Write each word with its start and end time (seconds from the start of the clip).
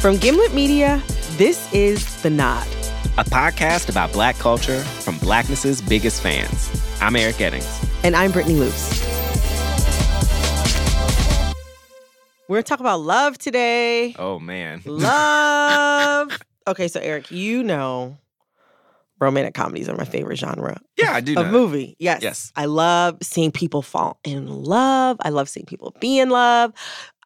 From 0.00 0.16
Gimlet 0.16 0.54
Media, 0.54 1.02
this 1.32 1.70
is 1.74 2.22
The 2.22 2.30
Nod, 2.30 2.66
a 3.18 3.24
podcast 3.24 3.90
about 3.90 4.10
black 4.14 4.34
culture 4.38 4.80
from 4.80 5.18
blackness's 5.18 5.82
biggest 5.82 6.22
fans. 6.22 6.70
I'm 7.02 7.14
Eric 7.16 7.36
Eddings. 7.36 7.86
And 8.02 8.16
I'm 8.16 8.32
Brittany 8.32 8.54
Luce. 8.54 8.98
We're 12.48 12.56
going 12.56 12.62
to 12.62 12.68
talk 12.68 12.80
about 12.80 13.00
love 13.00 13.36
today. 13.36 14.14
Oh, 14.18 14.38
man. 14.38 14.80
Love. 14.86 16.38
okay, 16.66 16.88
so 16.88 16.98
Eric, 16.98 17.30
you 17.30 17.62
know 17.62 18.16
romantic 19.20 19.52
comedies 19.52 19.86
are 19.86 19.96
my 19.96 20.06
favorite 20.06 20.38
genre. 20.38 20.80
Yeah, 20.96 21.12
I 21.12 21.20
do. 21.20 21.38
Of 21.38 21.48
movie. 21.48 21.94
Yes. 21.98 22.22
Yes. 22.22 22.52
I 22.56 22.64
love 22.64 23.18
seeing 23.20 23.52
people 23.52 23.82
fall 23.82 24.18
in 24.24 24.46
love. 24.46 25.18
I 25.20 25.28
love 25.28 25.50
seeing 25.50 25.66
people 25.66 25.94
be 26.00 26.18
in 26.18 26.30
love. 26.30 26.72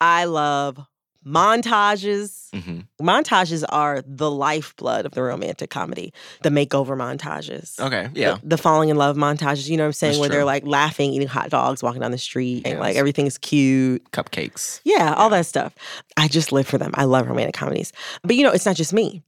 I 0.01 0.25
love 0.25 0.85
montages. 1.27 2.51
Mm-hmm. 2.51 2.81
Montages 3.07 3.65
are 3.69 4.03
the 4.07 4.31
lifeblood 4.31 5.07
of 5.07 5.13
the 5.13 5.23
romantic 5.23 5.71
comedy. 5.71 6.13
The 6.43 6.51
makeover 6.51 6.97
montages. 6.97 7.79
Okay. 7.81 8.09
Yeah. 8.15 8.39
The, 8.43 8.49
the 8.51 8.59
falling 8.59 8.89
in 8.89 8.97
love 8.97 9.17
montages, 9.17 9.69
you 9.69 9.77
know 9.77 9.85
what 9.85 9.89
I'm 9.89 9.93
saying? 9.93 10.13
That's 10.13 10.21
Where 10.21 10.29
they're 10.29 10.45
like 10.45 10.67
laughing, 10.67 11.13
eating 11.13 11.29
hot 11.29 11.51
dogs, 11.51 11.83
walking 11.83 12.01
down 12.01 12.11
the 12.11 12.19
street, 12.19 12.67
and 12.67 12.79
like 12.79 12.95
Yes. 12.95 13.01
everything's 13.01 13.39
cute. 13.39 14.09
Cupcakes. 14.13 14.81
Yeah, 14.85 15.15
all 15.15 15.31
that 15.31 15.47
stuff. 15.47 15.75
I 16.17 16.29
just 16.29 16.53
live 16.53 16.67
for 16.67 16.79
them. 16.79 16.93
I 16.95 17.05
love 17.05 17.27
romantic 17.27 17.55
comedies. 17.55 17.93
But 18.23 18.37
you 18.37 18.45
know, 18.45 18.53
it's 18.53 18.67
not 18.67 18.77
just 18.77 18.93
me. 18.93 19.23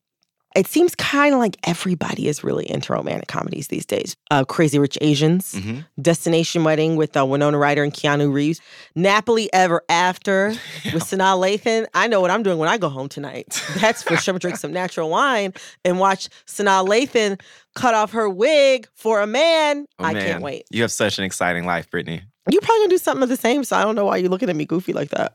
It 0.57 0.67
seems 0.67 0.95
kind 0.95 1.35
of 1.35 1.39
like 1.39 1.57
everybody 1.65 2.29
is 2.29 2.43
really 2.43 2.69
into 2.69 2.93
romantic 2.95 3.29
comedies 3.29 3.69
these 3.69 3.85
days. 3.85 4.17
Uh, 4.31 4.45
Crazy 4.45 4.79
Rich 4.79 4.97
Asians, 5.03 5.53
Mhm. 5.53 5.85
Destination 6.01 6.65
Wedding 6.65 6.97
with 6.97 7.17
uh, 7.17 7.27
Winona 7.27 7.59
Ryder 7.59 7.83
and 7.85 7.93
Keanu 7.93 8.33
Reeves, 8.33 8.61
Nappily 8.97 9.49
Ever 9.53 9.83
After 9.89 10.49
with 10.95 11.05
Sanaa 11.05 11.37
Lathan. 11.39 11.87
I 11.93 12.09
know 12.09 12.21
what 12.23 12.31
I'm 12.31 12.43
doing 12.43 12.57
when 12.59 12.69
I 12.71 12.79
go 12.79 12.89
home 12.89 13.09
tonight. 13.09 13.63
That's 13.81 14.03
for 14.03 14.17
sure. 14.17 14.39
Drink 14.39 14.57
some 14.57 14.73
natural 14.73 15.11
wine 15.11 15.53
and 15.85 15.99
watch 16.01 16.29
Sanaa 16.47 16.87
Lathan 16.89 17.39
cut 17.75 17.93
off 17.95 18.13
her 18.13 18.29
wig 18.29 18.89
for 18.95 19.21
a 19.21 19.27
man. 19.27 19.87
Oh, 19.99 20.05
I 20.05 20.15
man. 20.15 20.27
can't 20.27 20.43
wait. 20.43 20.65
You 20.71 20.81
have 20.83 20.91
such 20.93 21.19
an 21.19 21.25
exciting 21.25 21.67
life, 21.67 21.91
Brittany. 21.91 22.23
You 22.51 22.61
probably 22.61 22.79
gonna 22.85 22.89
do 22.91 22.99
something 22.99 23.23
of 23.25 23.29
the 23.29 23.37
same, 23.37 23.63
so 23.65 23.77
I 23.77 23.83
don't 23.83 23.95
know 23.95 24.07
why 24.07 24.17
you're 24.17 24.31
looking 24.31 24.49
at 24.49 24.57
me 24.57 24.65
goofy 24.65 24.93
like 24.95 25.11
that. 25.11 25.33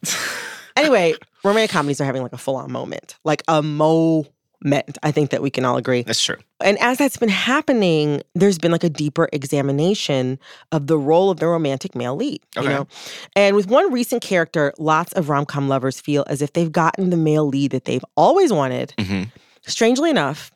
anyway, 0.76 1.14
romantic 1.44 1.70
comedies 1.72 2.02
are 2.02 2.06
having 2.06 2.24
like 2.24 2.34
a 2.34 2.38
full 2.38 2.56
on 2.56 2.72
moment, 2.72 3.18
like 3.24 3.44
a 3.48 3.62
moment. 3.62 4.30
I 4.64 5.12
think 5.12 5.32
that 5.32 5.42
we 5.42 5.50
can 5.50 5.66
all 5.66 5.78
agree. 5.78 6.04
That's 6.04 6.24
true. 6.24 6.38
And 6.64 6.78
as 6.80 7.00
that's 7.00 7.18
been 7.18 7.30
happening, 7.30 8.22
there's 8.36 8.60
been 8.60 8.72
like 8.72 8.84
a 8.84 8.90
deeper 8.90 9.28
examination 9.34 10.38
of 10.72 10.88
the 10.88 10.98
role 10.98 11.32
of 11.32 11.40
the 11.40 11.48
romantic 11.48 11.96
male 11.96 12.16
lead. 12.16 12.42
You 12.56 12.70
know? 12.70 12.88
And 13.36 13.56
with 13.56 13.68
one 13.68 13.92
recent 13.92 14.22
character, 14.22 14.74
lots 14.78 15.14
of 15.14 15.30
rom 15.30 15.46
com 15.46 15.68
lovers 15.68 16.00
feel 16.00 16.24
as 16.28 16.42
if 16.42 16.54
they've 16.54 16.72
gotten 16.72 17.10
the 17.10 17.18
male 17.18 17.48
lead 17.48 17.72
that 17.72 17.86
they've 17.86 18.06
always 18.16 18.54
wanted. 18.54 18.94
hmm 19.00 19.24
Strangely 19.64 20.10
enough, 20.10 20.52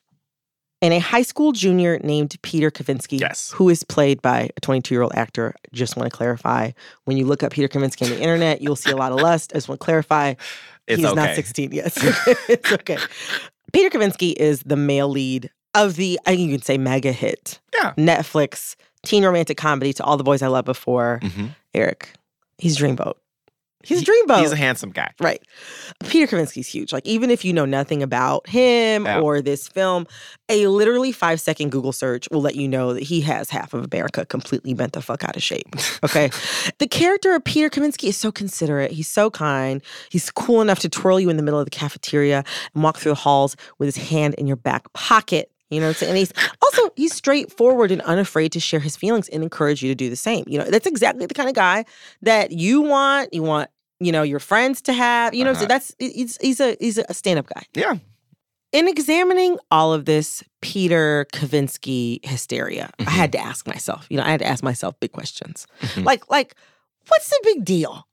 in 0.82 0.92
a 0.92 1.00
high 1.00 1.22
school 1.22 1.52
junior 1.52 2.00
named 2.04 2.36
Peter 2.42 2.70
Kavinsky, 2.72 3.20
Yes. 3.20 3.52
who 3.52 3.70
is 3.70 3.84
played 3.84 4.22
by 4.22 4.50
a 4.58 4.62
22 4.62 4.94
year 4.94 5.02
old 5.04 5.14
actor. 5.16 5.56
Just 5.74 5.96
want 5.96 6.12
to 6.12 6.16
clarify 6.16 6.72
when 7.06 7.16
you 7.18 7.26
look 7.26 7.44
up 7.44 7.52
Peter 7.54 7.68
Kavinsky 7.68 8.04
on 8.04 8.10
the 8.10 8.20
internet, 8.20 8.62
you'll 8.62 8.76
see 8.76 8.92
a 8.92 8.96
lot 8.96 9.12
of 9.12 9.20
lust. 9.20 9.52
I 9.54 9.58
just 9.58 9.70
want 9.70 9.80
to 9.80 9.86
clarify 9.86 10.34
It's 10.88 11.02
he's 11.02 11.14
not 11.14 11.36
16. 11.36 11.72
Yes, 11.72 11.98
it's 12.50 12.72
okay. 12.72 12.98
Peter 13.76 13.90
Kavinsky 13.90 14.34
is 14.38 14.62
the 14.64 14.78
male 14.78 15.10
lead 15.10 15.50
of 15.74 15.98
the, 15.98 16.18
I 16.26 16.30
think 16.38 16.50
you 16.50 16.56
can 16.58 16.64
say, 16.64 16.78
mega 16.78 17.12
hit 17.12 17.60
Yeah. 17.74 17.94
Netflix 17.98 18.76
teen 19.04 19.26
romantic 19.26 19.58
comedy 19.58 19.92
to 19.92 20.04
All 20.06 20.16
the 20.16 20.24
Boys 20.24 20.42
I 20.42 20.48
Loved 20.48 20.66
Before. 20.66 21.20
hmm 21.22 21.48
Eric, 21.74 22.14
he's 22.58 22.78
Dreamboat. 22.78 23.16
He's 23.86 24.02
a 24.02 24.06
Dreamboat. 24.06 24.40
He's 24.42 24.52
a 24.52 24.56
handsome 24.56 24.90
guy. 24.90 25.12
Right. 25.20 25.42
Peter 26.08 26.28
Kavinsky's 26.28 26.68
huge. 26.68 26.92
Like, 26.92 27.06
even 27.06 27.30
if 27.30 27.46
you 27.46 27.54
know 27.54 27.66
nothing 27.66 28.04
about 28.04 28.48
him 28.50 29.06
Yeah. 29.06 29.20
or 29.22 29.42
this 29.42 29.68
film, 29.68 30.08
a 30.50 30.68
literally 30.68 31.12
five 31.12 31.40
second 31.40 31.72
Google 31.72 31.92
search 31.92 32.28
will 32.32 32.42
let 32.42 32.56
you 32.56 32.68
know 32.68 32.94
that 32.94 33.04
he 33.04 33.22
has 33.22 33.50
half 33.50 33.74
of 33.74 33.86
America 33.92 34.26
completely 34.26 34.74
bent 34.74 34.94
the 34.94 35.02
fuck 35.02 35.24
out 35.24 35.36
of 35.36 35.44
shape. 35.44 35.68
Okay. 36.04 36.30
the 36.80 36.88
character 36.88 37.34
of 37.34 37.44
Peter 37.44 37.70
Kavinsky 37.70 38.10
is 38.10 38.18
so 38.18 38.32
considerate. 38.32 38.92
He's 38.92 39.08
so 39.08 39.30
kind. 39.32 39.82
He's 40.10 40.30
cool 40.32 40.62
enough 40.62 40.80
to 40.80 40.90
twirl 40.90 41.20
you 41.20 41.30
in 41.30 41.38
the 41.38 41.44
middle 41.44 41.60
of 41.60 41.66
the 41.66 41.72
cafeteria 41.72 42.44
and 42.74 42.84
walk 42.84 42.98
through 42.98 43.12
the 43.12 43.16
halls 43.16 43.56
with 43.80 43.88
his 43.88 43.98
hand 44.10 44.36
in 44.36 44.46
your 44.48 44.56
back 44.58 44.92
pocket. 44.94 45.52
You 45.72 45.80
know 45.80 45.88
what 45.88 45.90
I'm 45.90 45.96
saying? 45.96 46.10
And 46.12 46.18
he's 46.20 46.32
also 46.64 46.92
he's 46.96 47.14
straightforward 47.16 47.92
and 47.92 48.02
unafraid 48.04 48.52
to 48.52 48.60
share 48.60 48.80
his 48.80 48.96
feelings 48.96 49.28
and 49.30 49.42
encourage 49.42 49.82
you 49.82 49.90
to 49.90 49.96
do 49.96 50.10
the 50.12 50.16
same. 50.16 50.44
You 50.48 50.60
know, 50.60 50.66
that's 50.66 50.86
exactly 50.86 51.26
the 51.26 51.34
kind 51.34 51.50
of 51.50 51.56
guy 51.56 51.86
that 52.22 52.52
you 52.52 52.82
want. 52.82 53.34
You 53.34 53.42
want, 53.44 53.70
you 54.00 54.12
know, 54.12 54.24
your 54.24 54.40
friends 54.40 54.82
to 54.84 54.94
have. 54.94 55.34
You 55.34 55.44
know, 55.46 55.54
so 55.54 55.60
Uh-huh. 55.60 55.68
that's 55.68 55.96
he's 56.00 56.38
he's 56.42 56.60
a 56.60 56.76
he's 56.80 56.98
a 56.98 57.14
stand-up 57.14 57.48
guy. 57.48 57.64
Yeah. 57.74 57.96
In 58.72 58.88
examining 58.90 59.58
all 59.72 59.94
of 59.94 60.04
this 60.06 60.44
Peter 60.62 61.26
Kavinsky 61.32 62.26
hysteria, 62.26 62.90
I 63.00 63.10
had 63.10 63.32
to 63.32 63.38
ask 63.40 63.66
myself, 63.68 64.06
you 64.10 64.18
know, 64.18 64.24
I 64.24 64.30
had 64.32 64.40
to 64.42 64.48
ask 64.48 64.64
myself 64.64 65.00
big 65.00 65.14
questions. 65.14 65.66
Mhm. 65.82 66.04
Like, 66.04 66.30
like, 66.30 66.56
what's 67.08 67.30
the 67.30 67.40
big 67.44 67.64
deal? 67.64 68.06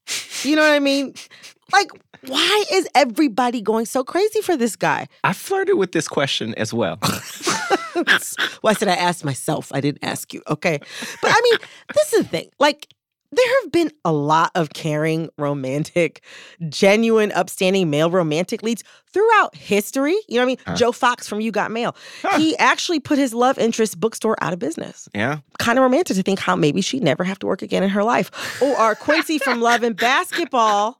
You 0.45 0.55
know 0.55 0.63
what 0.63 0.71
I 0.73 0.79
mean? 0.79 1.15
Like, 1.73 1.91
why 2.27 2.65
is 2.71 2.87
everybody 2.95 3.61
going 3.61 3.87
so 3.87 4.05
crazy 4.05 4.41
for 4.41 4.57
this 4.57 4.77
guy? 4.77 5.09
I 5.25 5.33
flirted 5.33 5.79
with 5.79 5.91
this 5.93 6.07
question 6.07 6.55
as 6.57 6.73
well. 6.73 6.99
well, 7.03 8.71
I 8.71 8.75
said 8.75 8.89
I 8.89 8.95
asked 8.95 9.25
myself. 9.25 9.71
I 9.73 9.81
didn't 9.81 10.05
ask 10.05 10.33
you. 10.35 10.43
Okay. 10.49 10.79
But 11.21 11.31
I 11.31 11.41
mean, 11.43 11.59
this 11.95 12.13
is 12.13 12.19
the 12.23 12.29
thing. 12.29 12.51
Like, 12.59 12.87
there 13.33 13.63
have 13.63 13.73
been 13.73 13.91
a 14.05 14.13
lot 14.13 14.51
of 14.55 14.71
caring, 14.75 15.31
romantic, 15.39 16.23
genuine, 16.69 17.33
upstanding 17.33 17.91
male 17.91 18.11
romantic 18.11 18.63
leads 18.63 18.85
throughout 19.13 19.55
history. 19.57 20.17
You 20.29 20.37
know 20.37 20.41
what 20.41 20.43
I 20.43 20.47
mean? 20.47 20.57
Huh. 20.67 20.77
Joe 20.77 20.93
Fox 20.93 21.27
from 21.29 21.41
You 21.41 21.51
Got 21.51 21.71
Mail. 21.71 21.97
Huh. 22.23 22.39
He 22.39 22.57
actually 22.59 23.01
put 23.01 23.19
his 23.19 23.35
love 23.35 23.59
interest 23.59 23.99
bookstore 23.99 24.37
out 24.41 24.53
of 24.53 24.59
business. 24.59 25.09
yeah. 25.15 25.39
Kind 25.59 25.79
of 25.79 25.83
romantic 25.83 26.17
to 26.17 26.23
think 26.23 26.39
how 26.39 26.57
maybe 26.57 26.81
she'd 26.81 27.03
never 27.03 27.25
have 27.25 27.39
to 27.41 27.47
work 27.47 27.63
again 27.63 27.83
in 27.83 27.91
her 27.91 28.05
life. 28.05 28.31
Or, 28.63 28.79
or 28.79 28.95
Quincy 28.95 29.39
from 29.39 29.61
Love 29.63 29.83
and 29.83 29.97
Basketball. 29.97 30.99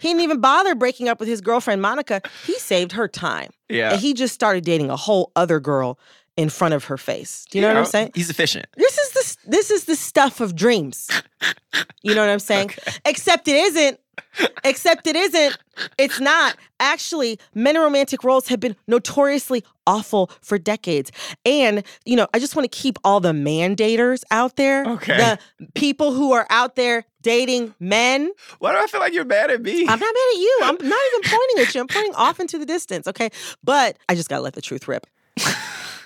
He 0.00 0.08
didn't 0.08 0.22
even 0.22 0.40
bother 0.40 0.74
breaking 0.74 1.08
up 1.08 1.20
with 1.20 1.28
his 1.28 1.42
girlfriend 1.42 1.82
Monica. 1.82 2.22
He 2.46 2.58
saved 2.58 2.92
her 2.92 3.06
time. 3.06 3.50
Yeah. 3.68 3.92
And 3.92 4.00
he 4.00 4.14
just 4.14 4.32
started 4.34 4.64
dating 4.64 4.88
a 4.88 4.96
whole 4.96 5.30
other 5.36 5.60
girl 5.60 5.98
in 6.36 6.48
front 6.48 6.74
of 6.74 6.84
her 6.84 6.98
face. 6.98 7.46
Do 7.50 7.58
you 7.58 7.62
know 7.62 7.68
what 7.68 7.76
I'm 7.76 7.84
saying? 7.84 8.10
He's 8.14 8.30
efficient. 8.30 8.66
This 8.76 8.98
is 8.98 9.10
the 9.12 9.50
this 9.50 9.70
is 9.70 9.84
the 9.84 9.96
stuff 9.96 10.40
of 10.40 10.54
dreams. 10.54 11.10
You 12.02 12.14
know 12.14 12.20
what 12.22 12.30
I'm 12.30 12.38
saying? 12.38 12.70
Except 13.04 13.48
it 13.48 13.56
isn't. 13.56 14.00
Except 14.64 15.06
it 15.06 15.16
isn't. 15.16 15.58
It's 15.98 16.20
not. 16.20 16.56
Actually, 16.80 17.38
men 17.54 17.76
in 17.76 17.82
romantic 17.82 18.24
roles 18.24 18.48
have 18.48 18.60
been 18.60 18.76
notoriously 18.86 19.64
awful 19.86 20.30
for 20.40 20.58
decades. 20.58 21.10
And, 21.44 21.84
you 22.04 22.16
know, 22.16 22.26
I 22.32 22.38
just 22.38 22.56
want 22.56 22.70
to 22.70 22.76
keep 22.76 22.98
all 23.04 23.20
the 23.20 23.32
mandators 23.32 24.24
out 24.30 24.56
there. 24.56 24.84
Okay. 24.86 25.16
The 25.16 25.38
people 25.74 26.12
who 26.12 26.32
are 26.32 26.46
out 26.50 26.76
there 26.76 27.04
dating 27.22 27.74
men. 27.80 28.30
Why 28.58 28.72
do 28.72 28.78
I 28.78 28.86
feel 28.86 29.00
like 29.00 29.12
you're 29.12 29.24
mad 29.24 29.50
at 29.50 29.62
me? 29.62 29.82
I'm 29.82 29.86
not 29.86 30.00
mad 30.00 30.06
at 30.34 30.38
you. 30.38 30.58
I'm 30.62 30.76
not 30.76 31.00
even 31.12 31.30
pointing 31.30 31.64
at 31.66 31.74
you. 31.74 31.80
I'm 31.80 31.88
pointing 31.88 32.14
off 32.14 32.40
into 32.40 32.58
the 32.58 32.66
distance. 32.66 33.06
Okay. 33.06 33.30
But 33.62 33.98
I 34.08 34.14
just 34.14 34.28
got 34.28 34.36
to 34.36 34.42
let 34.42 34.54
the 34.54 34.62
truth 34.62 34.88
rip. 34.88 35.06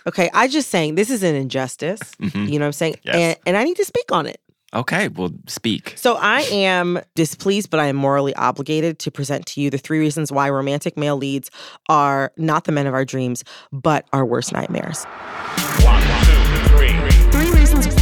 Okay. 0.08 0.30
I 0.34 0.48
just 0.48 0.70
saying 0.70 0.94
this 0.96 1.10
is 1.10 1.22
an 1.22 1.34
injustice. 1.34 2.00
Mhm. 2.20 2.48
You 2.50 2.58
know 2.58 2.64
what 2.64 2.68
I'm 2.68 2.72
saying? 2.72 2.96
Yes. 3.02 3.14
And, 3.14 3.36
and 3.46 3.56
I 3.56 3.64
need 3.64 3.76
to 3.76 3.84
speak 3.84 4.10
on 4.10 4.26
it. 4.26 4.40
Okay, 4.74 5.08
well, 5.08 5.30
speak. 5.46 5.94
So 5.96 6.16
I 6.16 6.42
am 6.42 7.00
displeased, 7.14 7.70
but 7.70 7.80
I 7.80 7.86
am 7.86 7.96
morally 7.96 8.34
obligated 8.34 8.98
to 8.98 9.10
present 9.10 9.46
to 9.46 9.62
you 9.62 9.70
the 9.70 9.78
three 9.78 9.98
reasons 9.98 10.30
why 10.30 10.50
romantic 10.50 10.94
male 10.98 11.16
leads 11.16 11.50
are 11.88 12.32
not 12.36 12.64
the 12.64 12.72
men 12.72 12.86
of 12.86 12.92
our 12.92 13.06
dreams, 13.06 13.44
but 13.72 14.06
our 14.12 14.26
worst 14.26 14.52
nightmares. 14.52 15.04
One, 15.84 16.02
two, 16.02 16.68
three. 16.68 16.92
Three 17.32 17.50
reasons. 17.58 17.94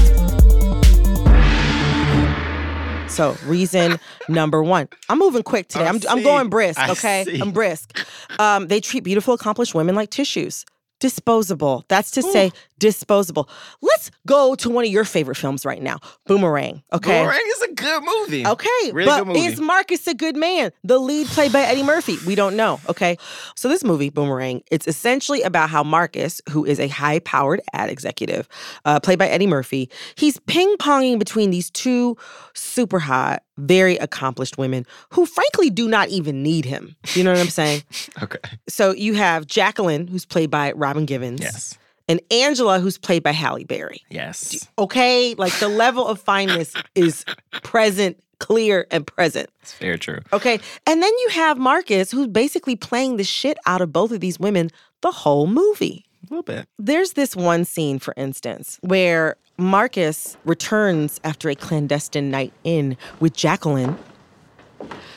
So 3.13 3.37
reason 3.45 3.99
number 4.29 4.61
one, 4.63 4.89
I'm 5.09 5.19
moving 5.19 5.45
quick 5.45 5.69
today. 5.69 5.85
I 5.85 5.89
I'm, 5.91 6.01
I'm 6.09 6.23
going 6.25 6.49
brisk. 6.49 6.81
Okay. 6.89 7.39
I'm 7.41 7.53
brisk. 7.53 7.97
Um, 8.41 8.67
they 8.67 8.81
treat 8.81 9.05
beautiful, 9.05 9.35
accomplished 9.35 9.75
women 9.75 9.95
like 9.95 10.11
tissues. 10.11 10.65
Disposable. 10.99 11.85
That's 11.89 12.11
to 12.13 12.23
say, 12.23 12.53
disposable. 12.79 13.49
Let's 13.83 14.11
go 14.27 14.55
to 14.57 14.71
one 14.71 14.85
of 14.85 14.91
your 14.91 15.05
favorite 15.05 15.37
films 15.37 15.65
right 15.65 15.83
now, 15.83 15.99
Boomerang. 16.27 16.83
Okay. 16.93 17.21
Boomerang 17.23 17.43
is 17.57 17.63
a 17.63 17.73
good 17.75 18.03
movie. 18.05 18.47
Okay, 18.47 18.69
Really 18.93 19.07
but 19.07 19.19
good 19.19 19.27
movie. 19.29 19.41
is 19.41 19.61
Marcus 19.61 20.07
a 20.07 20.15
good 20.15 20.37
man? 20.37 20.73
The 20.85 20.99
lead 20.99 21.27
played 21.29 21.53
by 21.53 21.61
Eddie 21.63 21.83
Murphy. 21.83 22.17
We 22.27 22.35
don't 22.35 22.57
know. 22.57 22.81
Okay, 22.89 23.17
so 23.55 23.69
this 23.69 23.85
movie, 23.85 24.11
Boomerang, 24.11 24.63
it's 24.71 24.87
essentially 24.87 25.43
about 25.43 25.71
how 25.71 25.83
Marcus, 25.83 26.41
who 26.51 26.65
is 26.65 26.79
a 26.81 26.89
high-powered 26.89 27.61
ad 27.73 27.91
executive, 27.91 28.49
uh, 28.85 29.01
played 29.01 29.19
by 29.19 29.29
Eddie 29.29 29.47
Murphy, 29.47 29.91
he's 30.17 30.39
ping-ponging 30.41 31.19
between 31.19 31.51
these 31.51 31.71
two 31.71 32.17
super 32.55 32.99
hot, 32.99 33.43
very 33.59 33.97
accomplished 33.97 34.59
women 34.59 34.85
who, 35.13 35.25
frankly, 35.27 35.71
do 35.71 35.89
not 35.89 36.09
even 36.11 36.43
need 36.43 36.65
him. 36.65 36.95
You 37.15 37.25
know 37.25 37.33
what 37.33 37.41
I'm 37.41 37.49
saying? 37.49 37.83
Okay. 38.23 38.39
So 38.69 38.93
you 38.93 39.15
have 39.15 39.47
Jacqueline, 39.47 40.07
who's 40.07 40.25
played 40.25 40.51
by 40.51 40.73
Robin 40.73 41.05
Givens, 41.05 41.41
Yes. 41.41 41.77
And 42.09 42.21
Angela, 42.31 42.79
who's 42.81 42.99
played 42.99 43.23
by 43.23 43.33
Halle 43.33 43.65
Berry 43.65 44.03
Yes. 44.11 44.67
okay? 44.79 45.35
Like 45.35 45.53
the 45.59 45.69
level 45.69 46.07
of 46.07 46.21
fineness 46.21 46.73
is 46.95 47.25
present, 47.63 48.23
clear, 48.39 48.87
and 48.91 49.07
present. 49.07 49.51
It's 49.63 49.75
very 49.75 49.99
true. 49.99 50.21
Okay. 50.33 50.61
And 50.87 51.03
then 51.03 51.13
you 51.19 51.29
have 51.31 51.59
Marcus, 51.59 52.11
who's 52.11 52.29
basically 52.29 52.77
playing 52.77 53.17
the 53.17 53.25
shit 53.25 53.59
out 53.67 53.81
of 53.81 53.93
both 53.93 54.13
of 54.13 54.21
these 54.21 54.39
women 54.39 54.71
the 55.01 55.11
whole 55.11 55.47
movie. 55.47 56.05
A 56.23 56.35
little 56.35 56.43
bit. 56.43 56.67
There's 56.79 57.13
this 57.13 57.37
one 57.37 57.65
scene, 57.65 57.99
for 57.99 58.15
instance, 58.17 58.79
where 58.83 59.37
Marcus 59.59 60.37
returns 60.45 61.21
after 61.25 61.49
a 61.49 61.55
clandestine 61.55 62.31
night 62.31 62.53
in 62.65 62.97
with 63.21 63.33
Jacqueline. 63.35 63.97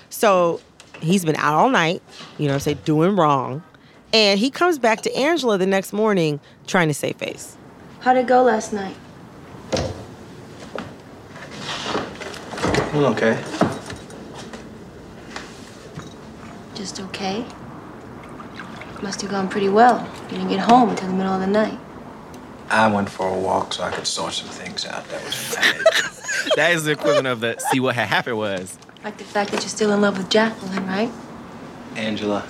So 0.09 0.61
he's 1.01 1.25
been 1.25 1.35
out 1.35 1.53
all 1.55 1.69
night, 1.69 2.01
you 2.37 2.47
know, 2.47 2.55
i 2.55 2.57
say 2.57 2.73
doing 2.73 3.15
wrong. 3.15 3.63
And 4.11 4.39
he 4.39 4.49
comes 4.49 4.79
back 4.79 5.01
to 5.01 5.15
Angela 5.15 5.57
the 5.57 5.67
next 5.67 5.93
morning 5.93 6.39
trying 6.65 6.87
to 6.87 6.93
save 6.93 7.17
face. 7.17 7.57
How'd 7.99 8.17
it 8.17 8.27
go 8.27 8.43
last 8.43 8.73
night? 8.73 8.95
Well, 12.93 13.05
okay. 13.07 13.41
Just 16.73 16.99
okay? 17.01 17.45
Must 19.03 19.21
have 19.21 19.29
gone 19.29 19.47
pretty 19.47 19.69
well. 19.69 20.09
You 20.23 20.37
didn't 20.37 20.49
get 20.49 20.59
home 20.59 20.89
until 20.89 21.07
the 21.07 21.13
middle 21.13 21.33
of 21.33 21.41
the 21.41 21.47
night. 21.47 21.77
I 22.69 22.87
went 22.91 23.09
for 23.09 23.27
a 23.27 23.37
walk 23.37 23.73
so 23.73 23.83
I 23.83 23.91
could 23.91 24.07
sort 24.07 24.33
some 24.33 24.49
things 24.49 24.85
out. 24.85 25.07
That 25.09 25.23
was 25.23 25.35
fine. 25.35 26.49
That 26.55 26.71
is 26.71 26.83
the 26.83 26.91
equivalent 26.91 27.27
of 27.27 27.41
the 27.41 27.57
see 27.71 27.79
what 27.79 27.95
had 27.95 28.07
happened 28.07 28.37
was. 28.37 28.77
Like 29.03 29.17
the 29.17 29.23
fact 29.23 29.51
that 29.51 29.61
you're 29.61 29.69
still 29.69 29.91
in 29.91 30.01
love 30.01 30.17
with 30.17 30.29
Jacqueline, 30.29 30.85
right? 30.87 31.11
Angela, 31.95 32.45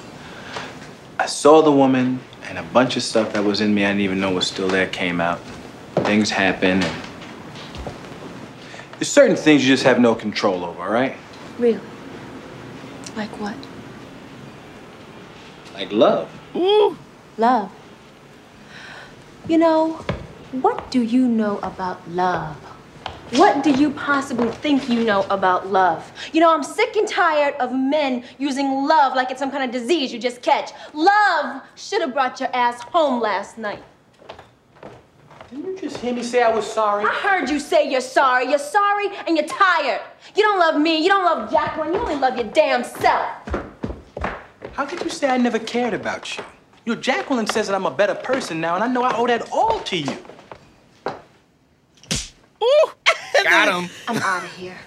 I 1.20 1.26
saw 1.26 1.62
the 1.62 1.72
woman, 1.72 2.22
and 2.44 2.58
a 2.58 2.64
bunch 2.64 2.96
of 2.96 3.04
stuff 3.04 3.34
that 3.34 3.44
was 3.44 3.60
in 3.60 3.74
me 3.74 3.84
I 3.84 3.90
didn't 3.90 4.04
even 4.04 4.22
know 4.22 4.32
was 4.32 4.48
still 4.48 4.70
there 4.70 4.88
came 4.88 5.20
out. 5.20 5.42
Things 6.08 6.30
happen, 6.30 6.82
and 6.82 7.02
there's 8.94 9.10
certain 9.10 9.36
things 9.36 9.68
you 9.68 9.68
just 9.68 9.84
have 9.84 10.00
no 10.00 10.16
control 10.16 10.64
over, 10.64 10.82
all 10.82 10.90
right? 10.90 11.18
Really? 11.58 11.82
Like 13.18 13.30
what? 13.32 13.58
Like 15.74 15.92
love. 15.92 16.32
Ooh. 16.56 16.98
Love. 17.38 17.70
You 19.50 19.58
know, 19.58 19.96
what 20.54 20.90
do 20.90 21.02
you 21.02 21.28
know 21.28 21.60
about 21.62 22.10
love? 22.10 22.56
What 23.32 23.64
do 23.64 23.72
you 23.72 23.92
possibly 23.92 24.50
think 24.50 24.90
you 24.90 25.04
know 25.04 25.24
about 25.30 25.68
love? 25.68 26.12
You 26.34 26.40
know, 26.40 26.52
I'm 26.52 26.64
sick 26.64 26.96
and 26.96 27.08
tired 27.08 27.54
of 27.60 27.72
men 27.72 28.24
using 28.40 28.88
love 28.88 29.16
like 29.16 29.30
it's 29.30 29.40
some 29.40 29.52
kind 29.52 29.64
of 29.64 29.72
disease 29.72 30.12
you 30.12 30.18
just 30.18 30.42
catch. 30.42 30.72
Love 30.94 31.62
should 31.76 32.02
have 32.02 32.14
brought 32.14 32.40
your 32.40 32.50
ass 32.56 32.82
home 32.82 33.22
last 33.22 33.60
night. 33.60 33.84
Didn't 35.52 35.66
you 35.66 35.78
just 35.78 35.98
hear 35.98 36.14
me 36.14 36.24
say 36.24 36.42
I 36.42 36.54
was 36.54 36.72
sorry? 36.72 37.06
I 37.06 37.14
heard 37.14 37.52
you 37.52 37.60
say 37.60 37.90
you're 37.90 38.02
sorry. 38.02 38.50
You're 38.50 38.58
sorry 38.58 39.10
and 39.28 39.38
you're 39.38 39.48
tired. 39.48 40.02
You 40.36 40.42
don't 40.42 40.60
love 40.60 40.82
me. 40.82 41.02
You 41.02 41.10
don't 41.10 41.24
love 41.24 41.52
Jacqueline. 41.52 41.94
You 41.94 42.00
only 42.00 42.16
love 42.16 42.36
your 42.36 42.48
damn 42.48 42.84
self. 42.84 43.28
How 44.74 44.88
could 44.88 45.04
you 45.04 45.10
say 45.10 45.30
I 45.30 45.38
never 45.38 45.60
cared 45.60 45.94
about 45.94 46.36
you? 46.36 46.44
You 46.86 46.96
know, 46.96 47.02
Jacqueline 47.02 47.46
says 47.46 47.68
that 47.68 47.76
I'm 47.76 47.86
a 47.86 47.92
better 47.92 48.16
person 48.16 48.60
now, 48.60 48.74
and 48.74 48.84
I 48.84 48.88
know 48.88 49.04
I 49.04 49.16
owe 49.16 49.28
that 49.28 49.52
all 49.52 49.82
to 49.82 49.98
you. 49.98 50.18
Got 53.44 53.84
him. 53.84 53.90
I'm 54.08 54.18
out 54.18 54.44
of 54.44 54.52
here. 54.56 54.78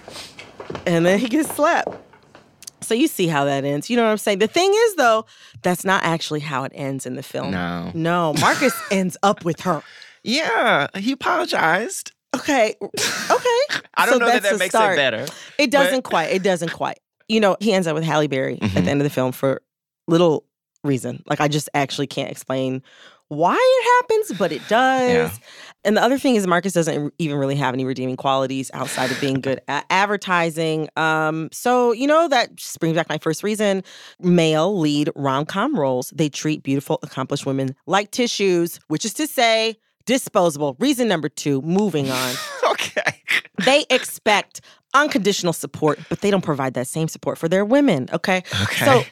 and 0.85 1.05
then 1.05 1.19
he 1.19 1.27
gets 1.27 1.53
slapped. 1.55 1.89
So 2.81 2.93
you 2.93 3.07
see 3.07 3.27
how 3.27 3.45
that 3.45 3.63
ends. 3.63 3.89
You 3.89 3.95
know 3.95 4.03
what 4.03 4.11
I'm 4.11 4.17
saying? 4.17 4.39
The 4.39 4.47
thing 4.47 4.71
is, 4.73 4.95
though, 4.95 5.25
that's 5.61 5.85
not 5.85 6.03
actually 6.03 6.41
how 6.41 6.63
it 6.65 6.71
ends 6.75 7.05
in 7.05 7.15
the 7.15 7.23
film. 7.23 7.51
No. 7.51 7.91
No, 7.93 8.33
Marcus 8.41 8.73
ends 8.91 9.15
up 9.23 9.45
with 9.45 9.61
her. 9.61 9.81
Yeah, 10.23 10.87
he 10.95 11.13
apologized. 11.13 12.11
Okay. 12.35 12.75
Okay. 12.81 12.99
I 13.95 14.05
don't 14.05 14.13
So 14.13 14.17
know 14.19 14.25
that 14.25 14.41
that's 14.43 14.49
that 14.49 14.55
a 14.55 14.57
makes 14.57 14.71
start. 14.73 14.93
it 14.93 14.97
better. 14.97 15.25
It 15.57 15.71
doesn't 15.71 16.03
but- 16.03 16.09
quite. 16.09 16.31
It 16.31 16.43
doesn't 16.43 16.71
quite. 16.73 16.99
You 17.29 17.39
know, 17.39 17.55
he 17.61 17.71
ends 17.71 17.87
up 17.87 17.95
with 17.95 18.03
Halle 18.03 18.27
Berry 18.27 18.55
at 18.61 18.71
Mhm. 18.71 18.83
the 18.85 18.91
end 18.91 18.99
of 19.01 19.05
the 19.05 19.09
film 19.09 19.31
for 19.31 19.61
little 20.07 20.45
reason. 20.83 21.23
Like 21.25 21.39
I 21.39 21.47
just 21.47 21.69
actually 21.73 22.07
can't 22.07 22.29
explain 22.29 22.83
why 23.29 23.55
it 23.57 24.01
happens, 24.01 24.37
but 24.37 24.51
it 24.51 24.61
does. 24.67 25.09
Yeah. 25.31 25.45
And 25.85 25.97
the 25.97 26.01
other 26.01 26.17
thing 26.17 26.35
is 26.35 26.47
Marcus 26.47 26.73
doesn't 26.73 27.13
even 27.19 27.37
really 27.37 27.55
have 27.55 27.73
any 27.73 27.85
redeeming 27.85 28.15
qualities 28.15 28.71
outside 28.73 29.11
of 29.11 29.19
being 29.19 29.41
good 29.41 29.61
at 29.67 29.85
advertising. 29.89 30.89
Um, 30.95 31.49
so 31.51 31.91
you 31.91 32.07
know 32.07 32.27
that 32.27 32.55
just 32.55 32.79
brings 32.79 32.95
back 32.95 33.09
my 33.09 33.17
first 33.17 33.43
reason. 33.43 33.83
Male 34.19 34.77
lead 34.77 35.09
rom-com 35.15 35.75
roles, 35.75 36.11
they 36.15 36.29
treat 36.29 36.63
beautiful, 36.63 36.99
accomplished 37.03 37.45
women 37.45 37.75
like 37.85 38.11
tissues, 38.11 38.79
which 38.87 39.05
is 39.05 39.13
to 39.15 39.27
say, 39.27 39.77
disposable. 40.05 40.75
Reason 40.79 41.07
number 41.07 41.29
two, 41.29 41.61
moving 41.61 42.09
on. 42.11 42.35
okay. 42.71 43.21
they 43.65 43.85
expect 43.89 44.61
unconditional 44.93 45.53
support, 45.53 45.99
but 46.09 46.21
they 46.21 46.29
don't 46.29 46.43
provide 46.43 46.75
that 46.75 46.87
same 46.87 47.07
support 47.07 47.37
for 47.37 47.47
their 47.47 47.65
women. 47.65 48.07
Okay. 48.13 48.43
Okay. 48.63 48.85
So 48.85 49.03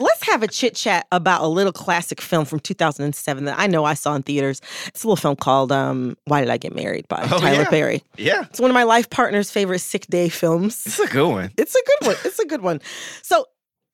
let's 0.00 0.26
have 0.26 0.42
a 0.42 0.48
chit 0.48 0.74
chat 0.74 1.06
about 1.12 1.42
a 1.42 1.46
little 1.46 1.72
classic 1.72 2.20
film 2.20 2.44
from 2.44 2.58
2007 2.60 3.44
that 3.44 3.58
I 3.58 3.66
know 3.68 3.84
I 3.84 3.94
saw 3.94 4.14
in 4.14 4.22
theaters. 4.22 4.60
It's 4.88 5.04
a 5.04 5.06
little 5.06 5.16
film 5.16 5.36
called 5.36 5.70
um, 5.70 6.16
"Why 6.24 6.40
Did 6.40 6.50
I 6.50 6.56
Get 6.56 6.74
Married" 6.74 7.06
by 7.08 7.22
Oh, 7.30 7.38
Tyler 7.38 7.62
yeah. 7.62 7.68
Perry. 7.70 8.02
Yeah, 8.16 8.44
It's 8.50 8.60
one 8.60 8.70
of 8.70 8.74
my 8.74 8.82
life 8.84 9.08
partner's 9.10 9.50
favorite 9.50 9.78
sick 9.80 10.06
day 10.08 10.28
films. 10.28 10.84
it's 10.86 10.98
a 10.98 11.06
good 11.06 11.28
one. 11.28 11.50
It's 11.56 11.74
a 11.76 11.82
good 11.86 12.06
one. 12.08 12.16
It's 12.24 12.38
a 12.38 12.46
good 12.46 12.62
one. 12.62 12.80
So, 13.22 13.44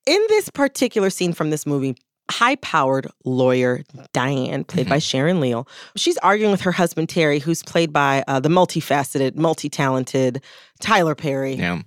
in 0.07 0.25
this 0.29 0.49
particular 0.49 1.11
scene 1.11 1.33
from 1.33 1.51
this 1.51 1.67
movie, 1.67 1.97
high 2.31 2.57
powered 2.57 3.07
lawyer 3.25 3.83
Diane, 4.13 4.65
played 4.65 4.89
by 4.89 4.99
Sharon 4.99 5.41
Leal, 5.41 5.69
she's 5.97 6.17
arguing 6.19 6.51
with 6.53 6.61
her 6.63 6.73
husband 6.73 7.09
Terry, 7.09 7.39
who's 7.41 7.63
played 7.63 7.93
by 7.93 8.23
uh, 8.29 8.41
the 8.41 8.49
multifaceted, 8.49 9.37
multi 9.37 9.69
talented 9.69 10.43
Tyler 10.81 11.15
Perry, 11.15 11.55
Yeah. 11.55 11.83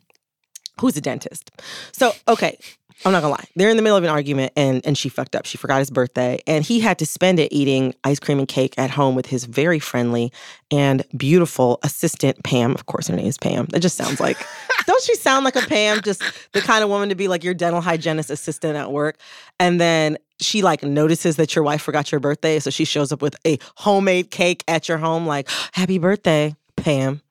who's 0.80 0.96
a 0.98 1.02
dentist. 1.02 1.52
So, 1.92 2.14
okay. 2.28 2.58
I'm 3.06 3.12
not 3.12 3.22
gonna 3.22 3.32
lie. 3.34 3.46
They're 3.56 3.70
in 3.70 3.78
the 3.78 3.84
middle 3.84 3.98
of 3.98 4.04
an 4.04 4.10
argument 4.10 4.54
and 4.56 4.86
and 4.86 4.98
she 4.98 5.10
fucked 5.10 5.36
up. 5.36 5.46
She 5.46 5.58
forgot 5.58 5.80
his 5.80 5.90
birthday 5.90 6.42
and 6.46 6.64
he 6.64 6.80
had 6.80 7.00
to 7.00 7.06
spend 7.06 7.40
it 7.40 7.52
eating 7.54 7.94
ice 8.04 8.20
cream 8.20 8.40
and 8.40 8.48
cake 8.48 8.74
at 8.78 8.90
home 8.90 9.16
with 9.16 9.28
his 9.28 9.46
very 9.46 9.80
friendly 9.80 10.32
and 10.70 11.04
beautiful 11.16 11.80
assistant 11.84 12.44
Pam. 12.44 12.72
Of 12.72 12.86
course, 12.88 13.08
her 13.08 13.16
name 13.16 13.28
is 13.28 13.38
Pam. 13.38 13.68
That 13.68 13.80
just 13.80 13.96
sounds 13.96 14.20
like 14.20 14.38
don't 14.86 15.04
she 15.04 15.16
sound 15.16 15.46
like 15.46 15.56
a 15.56 15.62
Pam? 15.62 16.02
Just 16.02 16.22
the 16.52 16.62
kind 16.62 16.84
of 16.84 16.90
woman 16.90 17.10
to 17.10 17.16
be 17.16 17.28
like 17.28 17.44
your 17.44 17.54
dental 17.54 17.82
hygienist 17.82 18.30
assistant 18.30 18.76
at 18.76 18.92
work. 18.92 19.18
And 19.60 19.80
then 19.80 20.18
she 20.42 20.62
like 20.62 20.84
notices 20.84 21.38
that 21.38 21.56
your 21.56 21.64
wife 21.64 21.82
forgot 21.82 22.12
your 22.12 22.20
birthday, 22.20 22.60
so 22.60 22.70
she 22.70 22.86
shows 22.86 23.12
up 23.12 23.22
with 23.22 23.36
a 23.46 23.60
homemade 23.76 24.32
cake 24.32 24.64
at 24.68 24.90
your 24.90 24.98
home, 24.98 25.28
like 25.28 25.50
"Happy 25.74 26.00
birthday, 26.00 26.56
Pam." 26.76 27.22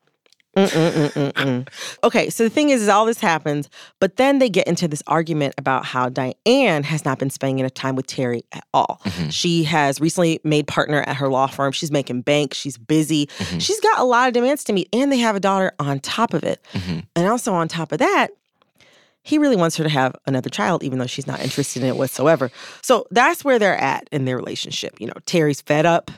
Okay, 2.04 2.30
so 2.30 2.44
the 2.44 2.50
thing 2.50 2.70
is, 2.70 2.82
is 2.82 2.88
all 2.88 3.04
this 3.04 3.20
happens, 3.20 3.68
but 4.00 4.16
then 4.16 4.38
they 4.38 4.48
get 4.48 4.66
into 4.66 4.88
this 4.88 5.02
argument 5.06 5.54
about 5.58 5.84
how 5.84 6.08
Diane 6.08 6.82
has 6.82 7.04
not 7.04 7.18
been 7.18 7.30
spending 7.30 7.60
enough 7.60 7.74
time 7.74 7.96
with 7.96 8.06
Terry 8.06 8.44
at 8.52 8.64
all. 8.74 9.00
Mm-hmm. 9.04 9.28
She 9.30 9.64
has 9.64 10.00
recently 10.00 10.40
made 10.44 10.66
partner 10.66 11.02
at 11.02 11.16
her 11.16 11.28
law 11.28 11.46
firm. 11.46 11.72
She's 11.72 11.90
making 11.90 12.22
bank. 12.22 12.54
She's 12.54 12.78
busy. 12.78 13.26
Mm-hmm. 13.26 13.58
She's 13.58 13.80
got 13.80 13.98
a 13.98 14.04
lot 14.04 14.28
of 14.28 14.34
demands 14.34 14.64
to 14.64 14.72
meet, 14.72 14.88
and 14.92 15.12
they 15.12 15.18
have 15.18 15.36
a 15.36 15.40
daughter 15.40 15.72
on 15.78 16.00
top 16.00 16.34
of 16.34 16.44
it. 16.44 16.64
Mm-hmm. 16.72 17.00
And 17.16 17.26
also 17.26 17.52
on 17.54 17.68
top 17.68 17.92
of 17.92 17.98
that, 17.98 18.28
he 19.22 19.36
really 19.36 19.56
wants 19.56 19.76
her 19.76 19.84
to 19.84 19.90
have 19.90 20.14
another 20.26 20.48
child, 20.48 20.82
even 20.82 20.98
though 20.98 21.06
she's 21.06 21.26
not 21.26 21.40
interested 21.40 21.82
in 21.82 21.88
it 21.88 21.96
whatsoever. 21.96 22.50
So 22.82 23.06
that's 23.10 23.44
where 23.44 23.58
they're 23.58 23.76
at 23.76 24.08
in 24.10 24.24
their 24.24 24.36
relationship. 24.36 24.98
You 25.00 25.08
know, 25.08 25.14
Terry's 25.26 25.60
fed 25.60 25.84
up, 25.84 26.10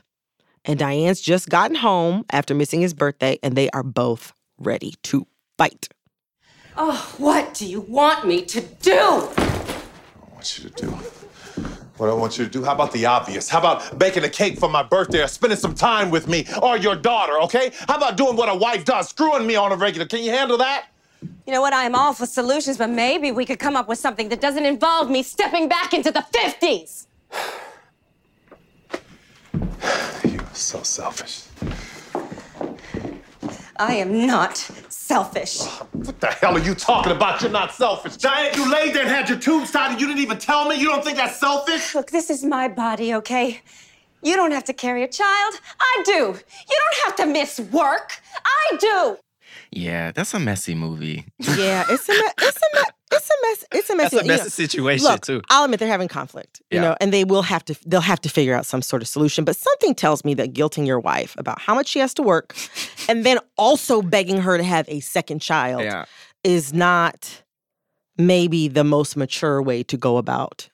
and 0.64 0.78
Diane's 0.78 1.20
just 1.20 1.48
gotten 1.48 1.76
home 1.76 2.24
after 2.30 2.54
missing 2.54 2.80
his 2.80 2.94
birthday, 2.94 3.38
and 3.42 3.56
they 3.56 3.70
are 3.70 3.82
both 3.82 4.32
ready 4.58 4.94
to 5.04 5.26
fight. 5.58 5.88
Oh, 6.76 7.14
what 7.18 7.54
do 7.54 7.66
you 7.66 7.80
want 7.80 8.26
me 8.26 8.42
to 8.42 8.60
do? 8.60 8.92
I 8.92 10.32
want 10.32 10.58
you 10.58 10.70
to 10.70 10.86
do 10.86 10.98
what 12.00 12.08
I 12.08 12.14
want 12.14 12.38
you 12.38 12.44
to 12.44 12.50
do. 12.50 12.64
How 12.64 12.72
about 12.72 12.92
the 12.92 13.04
obvious? 13.04 13.48
How 13.48 13.58
about 13.58 13.98
baking 13.98 14.24
a 14.24 14.28
cake 14.28 14.58
for 14.58 14.70
my 14.70 14.82
birthday 14.82 15.22
or 15.22 15.28
spending 15.28 15.58
some 15.58 15.74
time 15.74 16.10
with 16.10 16.28
me 16.28 16.46
or 16.62 16.78
your 16.78 16.96
daughter, 16.96 17.38
okay? 17.42 17.72
How 17.86 17.96
about 17.96 18.16
doing 18.16 18.36
what 18.36 18.48
a 18.48 18.54
wife 18.54 18.86
does, 18.86 19.10
screwing 19.10 19.46
me 19.46 19.54
on 19.56 19.70
a 19.70 19.76
regular? 19.76 20.06
Can 20.06 20.22
you 20.22 20.30
handle 20.30 20.56
that? 20.58 20.86
You 21.46 21.52
know 21.52 21.60
what? 21.60 21.74
I 21.74 21.84
am 21.84 21.94
all 21.94 22.14
for 22.14 22.24
solutions, 22.24 22.78
but 22.78 22.88
maybe 22.88 23.30
we 23.30 23.44
could 23.44 23.58
come 23.58 23.76
up 23.76 23.86
with 23.86 23.98
something 23.98 24.30
that 24.30 24.40
doesn't 24.40 24.64
involve 24.64 25.10
me 25.10 25.22
stepping 25.22 25.68
back 25.68 25.92
into 25.92 26.10
the 26.10 26.24
50s. 26.32 27.06
You're 30.60 30.82
so 30.82 30.82
selfish. 30.82 31.44
I 33.78 33.94
am 33.94 34.26
not 34.26 34.58
selfish. 34.90 35.56
Oh, 35.62 35.88
what 35.92 36.20
the 36.20 36.26
hell 36.26 36.54
are 36.54 36.60
you 36.60 36.74
talking 36.74 37.12
about? 37.12 37.40
You're 37.40 37.50
not 37.50 37.72
selfish. 37.72 38.18
Diane, 38.18 38.52
you 38.54 38.70
laid 38.70 38.94
there 38.94 39.04
and 39.04 39.10
had 39.10 39.26
your 39.30 39.38
tubes 39.38 39.70
tied 39.70 39.92
and 39.92 39.98
you 40.00 40.06
didn't 40.06 40.20
even 40.20 40.36
tell 40.36 40.68
me? 40.68 40.76
You 40.76 40.88
don't 40.88 41.02
think 41.02 41.16
that's 41.16 41.40
selfish? 41.40 41.94
Look, 41.94 42.10
this 42.10 42.28
is 42.28 42.44
my 42.44 42.68
body, 42.68 43.14
okay? 43.14 43.62
You 44.22 44.36
don't 44.36 44.50
have 44.50 44.64
to 44.64 44.74
carry 44.74 45.02
a 45.02 45.08
child. 45.08 45.54
I 45.80 46.02
do. 46.04 46.12
You 46.12 46.76
don't 46.82 47.04
have 47.06 47.16
to 47.16 47.24
miss 47.26 47.58
work. 47.58 48.20
I 48.44 48.76
do. 48.76 49.16
Yeah, 49.70 50.12
that's 50.12 50.34
a 50.34 50.38
messy 50.38 50.74
movie. 50.74 51.24
Yeah, 51.38 51.86
it's 51.88 52.06
a 52.06 52.12
me- 52.12 52.32
it's 52.42 52.58
a 52.58 52.76
me- 52.76 52.82
it's 53.12 53.28
a 53.28 53.32
mess 53.48 53.64
it's 53.72 53.90
a 53.90 53.96
messy 53.96 54.16
That's 54.16 54.24
a 54.24 54.28
messy 54.28 54.50
situation 54.50 55.06
look, 55.06 55.20
too. 55.22 55.40
I'll 55.50 55.64
admit 55.64 55.80
they're 55.80 55.88
having 55.88 56.08
conflict, 56.08 56.60
you 56.70 56.76
Yeah. 56.76 56.82
know, 56.82 56.96
and 57.00 57.12
they 57.12 57.24
will 57.24 57.42
have 57.42 57.64
to 57.66 57.74
they'll 57.86 58.00
have 58.00 58.20
to 58.22 58.28
figure 58.28 58.54
out 58.54 58.66
some 58.66 58.82
sort 58.82 59.02
of 59.02 59.08
solution. 59.08 59.44
But 59.44 59.56
something 59.56 59.94
tells 59.94 60.24
me 60.24 60.34
that 60.34 60.52
guilting 60.52 60.86
your 60.86 61.00
wife 61.00 61.34
about 61.38 61.60
how 61.60 61.74
much 61.74 61.88
she 61.88 61.98
has 61.98 62.14
to 62.14 62.22
work, 62.22 62.54
and 63.08 63.24
then 63.24 63.38
also 63.56 64.02
begging 64.02 64.38
her 64.40 64.56
to 64.58 64.64
have 64.64 64.88
a 64.88 65.00
second 65.00 65.40
child, 65.42 65.82
Yeah. 65.82 66.04
is 66.44 66.72
not 66.72 67.42
maybe 68.18 68.68
the 68.68 68.84
most 68.84 69.16
mature 69.16 69.62
way 69.62 69.82
to 69.84 69.96
go 69.96 70.16
about 70.16 70.68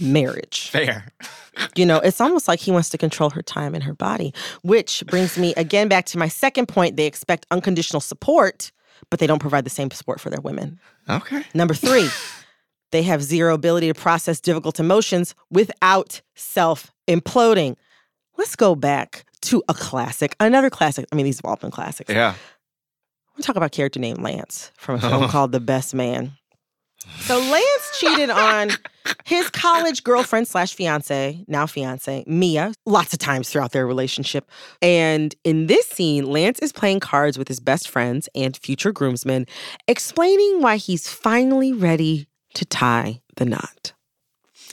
marriage. 0.00 0.68
Fair. 0.70 1.06
You 1.76 1.86
know, 1.86 1.98
it's 2.04 2.20
almost 2.20 2.48
like 2.48 2.60
he 2.60 2.70
wants 2.70 2.88
to 2.90 2.98
control 2.98 3.30
her 3.30 3.42
time 3.42 3.74
and 3.74 3.84
her 3.84 3.94
body, 3.94 4.34
which 4.62 5.02
brings 5.06 5.38
me 5.38 5.54
again 5.56 5.88
back 5.88 6.06
to 6.06 6.18
my 6.18 6.28
second 6.28 6.66
point. 6.66 6.96
They 6.96 7.06
expect 7.06 7.46
unconditional 7.50 8.00
support, 8.00 8.72
but 9.10 9.20
they 9.20 9.26
don't 9.26 9.38
provide 9.38 9.64
the 9.64 9.70
same 9.70 9.90
support 9.90 10.20
for 10.20 10.30
their 10.30 10.40
women. 10.40 10.80
Okay. 11.08 11.44
Number 11.54 11.74
three, 11.74 12.08
they 12.92 13.02
have 13.02 13.22
zero 13.22 13.54
ability 13.54 13.88
to 13.88 13.94
process 13.94 14.40
difficult 14.40 14.78
emotions 14.80 15.34
without 15.50 16.20
self 16.34 16.92
imploding. 17.08 17.76
Let's 18.36 18.56
go 18.56 18.74
back 18.74 19.24
to 19.42 19.62
a 19.68 19.74
classic, 19.74 20.36
another 20.40 20.70
classic. 20.70 21.06
I 21.12 21.16
mean, 21.16 21.26
these 21.26 21.38
have 21.38 21.44
all 21.44 21.56
been 21.56 21.70
classics. 21.70 22.12
Yeah. 22.12 22.34
We'll 23.36 23.42
talk 23.42 23.56
about 23.56 23.72
character 23.72 23.98
named 23.98 24.20
Lance 24.20 24.70
from 24.76 24.96
a 24.96 25.00
film 25.00 25.28
called 25.30 25.52
The 25.52 25.60
Best 25.60 25.94
Man. 25.94 26.32
So 27.20 27.38
Lance 27.38 27.98
cheated 27.98 28.30
on 28.30 28.70
his 29.24 29.50
college 29.50 30.04
girlfriend 30.04 30.48
slash 30.48 30.74
fiance, 30.74 31.44
now 31.48 31.66
fiance, 31.66 32.24
Mia, 32.26 32.72
lots 32.86 33.12
of 33.12 33.18
times 33.18 33.48
throughout 33.48 33.72
their 33.72 33.86
relationship. 33.86 34.50
And 34.80 35.34
in 35.44 35.66
this 35.66 35.86
scene, 35.88 36.26
Lance 36.26 36.58
is 36.60 36.72
playing 36.72 37.00
cards 37.00 37.38
with 37.38 37.48
his 37.48 37.60
best 37.60 37.88
friends 37.88 38.28
and 38.34 38.56
future 38.56 38.92
groomsmen, 38.92 39.46
explaining 39.88 40.60
why 40.62 40.76
he's 40.76 41.08
finally 41.08 41.72
ready 41.72 42.26
to 42.54 42.64
tie 42.64 43.20
the 43.36 43.44
knot. 43.44 43.92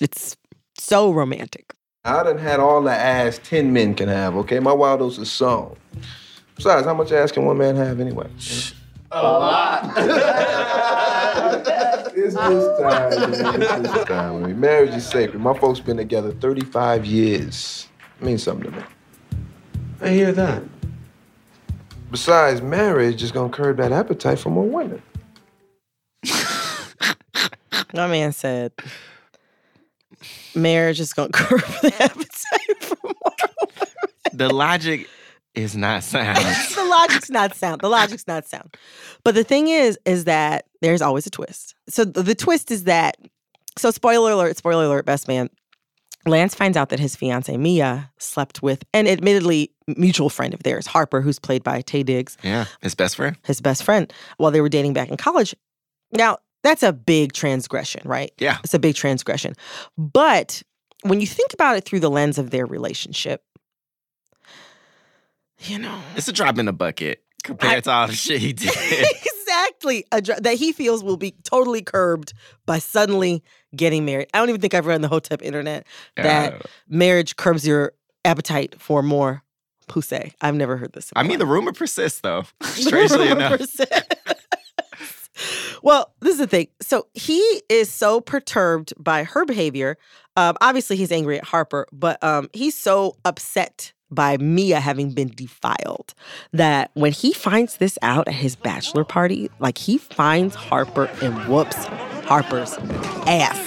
It's 0.01 0.37
so 0.77 1.11
romantic. 1.11 1.73
I 2.05 2.23
done 2.23 2.37
had 2.37 2.59
all 2.59 2.81
the 2.81 2.91
ass 2.91 3.39
10 3.43 3.73
men 3.73 3.93
can 3.93 4.07
have, 4.07 4.35
okay? 4.37 4.59
My 4.59 4.71
wild 4.71 5.01
oats 5.01 5.17
is 5.17 5.31
sown. 5.31 5.75
Besides, 6.55 6.85
how 6.85 6.93
much 6.93 7.11
ass 7.11 7.31
can 7.31 7.45
one 7.45 7.57
man 7.57 7.75
have 7.75 7.99
anyway? 7.99 8.27
A 9.11 9.23
lot. 9.23 9.93
it's 12.15 12.35
this 12.35 12.79
time, 12.79 13.31
man. 13.31 13.61
It's 13.61 13.91
this 13.91 14.05
time. 14.05 14.43
I 14.43 14.47
mean, 14.47 14.59
marriage 14.59 14.93
is 14.93 15.07
sacred. 15.07 15.39
My 15.41 15.57
folks 15.57 15.79
been 15.79 15.97
together 15.97 16.31
35 16.33 17.05
years. 17.05 17.87
It 18.19 18.25
means 18.25 18.43
something 18.43 18.71
to 18.71 18.77
me. 18.77 18.83
I 20.01 20.09
hear 20.09 20.31
that. 20.33 20.63
Besides, 22.11 22.61
marriage 22.61 23.23
is 23.23 23.31
gonna 23.31 23.49
curb 23.49 23.77
that 23.77 23.91
appetite 23.91 24.39
for 24.39 24.49
more 24.49 24.67
women. 24.67 25.01
My 27.93 28.05
man 28.07 28.31
said, 28.33 28.71
marriage 30.53 30.99
is 30.99 31.11
going 31.13 31.31
to 31.31 31.37
curb 31.37 31.61
the 31.81 31.91
appetite 31.99 32.83
for 32.83 32.97
more. 33.03 33.13
women. 33.39 33.89
The 34.33 34.53
logic 34.53 35.09
is 35.59 35.75
not 35.75 36.03
sound. 36.03 36.37
the 36.75 36.83
logic's 36.83 37.29
not 37.29 37.55
sound. 37.55 37.81
The 37.81 37.89
logic's 37.89 38.27
not 38.27 38.47
sound. 38.47 38.75
But 39.23 39.35
the 39.35 39.43
thing 39.43 39.67
is, 39.67 39.97
is 40.05 40.25
that 40.25 40.65
there's 40.81 41.01
always 41.01 41.25
a 41.27 41.29
twist. 41.29 41.75
So 41.87 42.05
the, 42.05 42.23
the 42.23 42.35
twist 42.35 42.71
is 42.71 42.85
that, 42.85 43.17
so 43.77 43.91
spoiler 43.91 44.31
alert, 44.31 44.57
spoiler 44.57 44.85
alert, 44.85 45.05
best 45.05 45.27
man. 45.27 45.49
Lance 46.25 46.53
finds 46.53 46.75
out 46.75 46.89
that 46.89 46.99
his 46.99 47.15
fiance 47.15 47.55
Mia 47.55 48.11
slept 48.17 48.61
with 48.61 48.83
an 48.93 49.07
admittedly 49.07 49.71
mutual 49.87 50.29
friend 50.29 50.53
of 50.53 50.63
theirs, 50.63 50.85
Harper, 50.85 51.21
who's 51.21 51.39
played 51.39 51.63
by 51.63 51.81
Taye 51.81 52.05
Diggs, 52.05 52.37
yeah. 52.43 52.65
His 52.81 52.93
best 52.93 53.15
friend. 53.15 53.37
his 53.45 53.61
best 53.61 53.83
friend, 53.83 54.11
while 54.37 54.51
they 54.51 54.61
were 54.61 54.69
dating 54.69 54.93
back 54.93 55.09
in 55.09 55.17
college. 55.17 55.55
Now, 56.11 56.39
that's 56.63 56.83
a 56.83 56.91
big 56.91 57.33
transgression, 57.33 58.01
right? 58.05 58.31
Yeah. 58.37 58.57
It's 58.63 58.73
a 58.73 58.79
big 58.79 58.95
transgression. 58.95 59.55
But 59.97 60.61
when 61.03 61.21
you 61.21 61.27
think 61.27 61.53
about 61.53 61.77
it 61.77 61.85
through 61.85 62.01
the 62.01 62.09
lens 62.09 62.37
of 62.37 62.49
their 62.49 62.65
relationship, 62.65 63.43
you 65.61 65.79
know, 65.79 66.01
It's 66.15 66.27
a 66.27 66.33
drop 66.33 66.57
in 66.57 66.65
the 66.65 66.73
bucket 66.73 67.23
compared 67.43 67.83
to 67.85 67.91
all 67.91 68.07
the 68.07 68.13
shit 68.13 68.39
he 68.39 68.53
did. 68.53 68.69
exactly 69.25 70.05
a 70.11 70.21
dr- 70.21 70.43
that 70.43 70.55
he 70.55 70.71
feels 70.71 71.03
will 71.03 71.17
be 71.17 71.31
totally 71.43 71.81
curbed 71.81 72.33
by 72.65 72.79
suddenly 72.79 73.43
getting 73.75 74.05
married. 74.05 74.27
I 74.33 74.37
don't 74.39 74.49
even 74.49 74.61
think 74.61 74.73
I've 74.73 74.85
read 74.85 74.95
on 74.95 75.01
the 75.01 75.07
Hotep 75.07 75.41
internet 75.41 75.85
that 76.15 76.53
Yeah. 76.53 76.59
marriage 76.87 77.35
curbs 77.35 77.65
your 77.67 77.93
appetite 78.25 78.75
for 78.79 79.01
more 79.03 79.43
pussy. 79.87 80.33
I've 80.41 80.55
never 80.55 80.77
heard 80.77 80.93
this. 80.93 81.11
I 81.15 81.23
mean, 81.23 81.39
the 81.39 81.45
rumor 81.45 81.71
persists 81.73 82.21
though. 82.21 82.43
Strangely 82.63 83.29
enough. 83.29 83.59
well, 85.81 86.13
this 86.21 86.33
is 86.33 86.39
the 86.39 86.47
thing. 86.47 86.67
So 86.81 87.07
he 87.13 87.39
is 87.69 87.89
so 87.89 88.21
perturbed 88.21 88.93
by 89.01 89.23
her 89.23 89.45
behavior. 89.45 89.97
Um, 90.35 90.55
obviously, 90.61 90.95
he's 90.95 91.11
angry 91.11 91.37
at 91.37 91.43
Harper, 91.45 91.87
but 91.91 92.21
um, 92.23 92.49
he's 92.53 92.75
so 92.77 93.17
upset 93.25 93.93
by 94.11 94.37
Mia 94.37 94.79
having 94.79 95.11
been 95.11 95.29
defiled 95.29 96.13
that 96.51 96.91
when 96.93 97.11
he 97.11 97.33
finds 97.33 97.77
this 97.77 97.97
out 98.01 98.27
at 98.27 98.33
his 98.33 98.55
bachelor 98.55 99.03
party, 99.03 99.49
like 99.59 99.77
he 99.77 99.97
finds 99.97 100.55
Harper 100.55 101.09
and 101.21 101.35
whoops 101.47 101.85
Harper's 102.25 102.77
ass. 103.27 103.57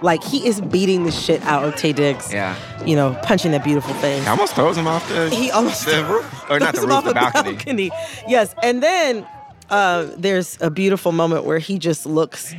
Like 0.00 0.22
he 0.22 0.46
is 0.46 0.60
beating 0.60 1.04
the 1.04 1.10
shit 1.10 1.42
out 1.42 1.64
of 1.64 1.74
Taye 1.74 1.94
Diggs. 1.94 2.32
Yeah. 2.32 2.56
You 2.84 2.94
know, 2.94 3.18
punching 3.24 3.50
that 3.52 3.64
beautiful 3.64 3.94
face. 3.94 4.22
He 4.22 4.28
almost 4.28 4.54
throws 4.54 4.76
him 4.76 4.86
off 4.86 5.08
the, 5.08 5.28
He 5.30 5.50
almost 5.50 5.84
the 5.84 6.04
roof. 6.04 6.50
Or 6.50 6.60
not 6.60 6.74
the 6.74 6.82
roof, 6.82 7.04
the 7.04 7.10
a 7.10 7.14
balcony. 7.14 7.90
Yes, 8.28 8.54
and 8.62 8.80
then 8.82 9.26
uh, 9.70 10.08
there's 10.16 10.56
a 10.60 10.70
beautiful 10.70 11.12
moment 11.12 11.44
where 11.44 11.58
he 11.58 11.78
just 11.78 12.06
looks 12.06 12.54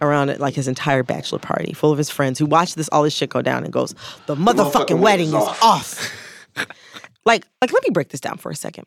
around 0.00 0.38
like 0.38 0.54
his 0.54 0.68
entire 0.68 1.02
bachelor 1.02 1.38
party, 1.38 1.72
full 1.72 1.92
of 1.92 1.98
his 1.98 2.10
friends 2.10 2.38
who 2.38 2.46
watch 2.46 2.74
this 2.74 2.88
all 2.90 3.02
this 3.02 3.14
shit 3.14 3.30
go 3.30 3.42
down 3.42 3.64
and 3.64 3.72
goes, 3.72 3.94
"The 4.26 4.34
motherfucking 4.34 4.98
wedding 4.98 5.28
is 5.28 5.34
off." 5.34 6.12
like, 7.24 7.46
like 7.60 7.72
let 7.72 7.82
me 7.82 7.90
break 7.92 8.08
this 8.10 8.20
down 8.20 8.38
for 8.38 8.50
a 8.50 8.56
second. 8.56 8.86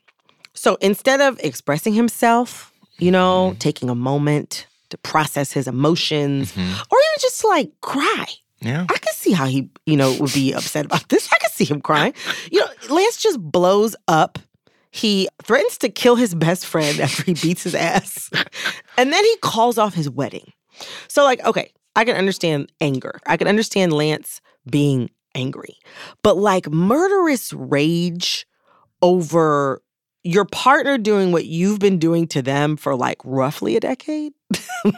So 0.53 0.77
instead 0.81 1.21
of 1.21 1.39
expressing 1.39 1.93
himself, 1.93 2.71
you 2.99 3.11
know, 3.11 3.49
mm-hmm. 3.49 3.57
taking 3.59 3.89
a 3.89 3.95
moment 3.95 4.67
to 4.89 4.97
process 4.99 5.51
his 5.51 5.67
emotions, 5.67 6.51
mm-hmm. 6.51 6.61
or 6.61 6.97
even 6.97 7.19
just 7.19 7.43
like 7.43 7.71
cry. 7.81 8.25
Yeah. 8.61 8.85
I 8.89 8.97
can 8.97 9.13
see 9.13 9.31
how 9.31 9.45
he, 9.45 9.69
you 9.85 9.97
know, 9.97 10.15
would 10.19 10.33
be 10.33 10.53
upset 10.53 10.85
about 10.85 11.09
this. 11.09 11.27
I 11.31 11.37
can 11.39 11.51
see 11.51 11.65
him 11.65 11.81
crying. 11.81 12.13
You 12.51 12.59
know, 12.59 12.67
Lance 12.89 13.17
just 13.17 13.39
blows 13.39 13.95
up. 14.07 14.39
He 14.91 15.27
threatens 15.43 15.79
to 15.79 15.89
kill 15.89 16.15
his 16.15 16.35
best 16.35 16.65
friend 16.65 16.99
after 16.99 17.23
he 17.23 17.33
beats 17.33 17.63
his 17.63 17.73
ass. 17.73 18.29
and 18.97 19.11
then 19.11 19.23
he 19.23 19.37
calls 19.37 19.77
off 19.77 19.95
his 19.95 20.09
wedding. 20.09 20.53
So, 21.07 21.23
like, 21.23 21.43
okay, 21.45 21.71
I 21.95 22.05
can 22.05 22.15
understand 22.15 22.71
anger. 22.81 23.19
I 23.25 23.37
can 23.37 23.47
understand 23.47 23.93
Lance 23.93 24.41
being 24.69 25.09
angry. 25.35 25.77
But 26.21 26.37
like 26.37 26.69
murderous 26.69 27.53
rage 27.53 28.45
over 29.01 29.81
your 30.23 30.45
partner 30.45 30.97
doing 30.97 31.31
what 31.31 31.45
you've 31.45 31.79
been 31.79 31.99
doing 31.99 32.27
to 32.27 32.41
them 32.41 32.77
for 32.77 32.95
like 32.95 33.17
roughly 33.25 33.75
a 33.75 33.79
decade, 33.79 34.33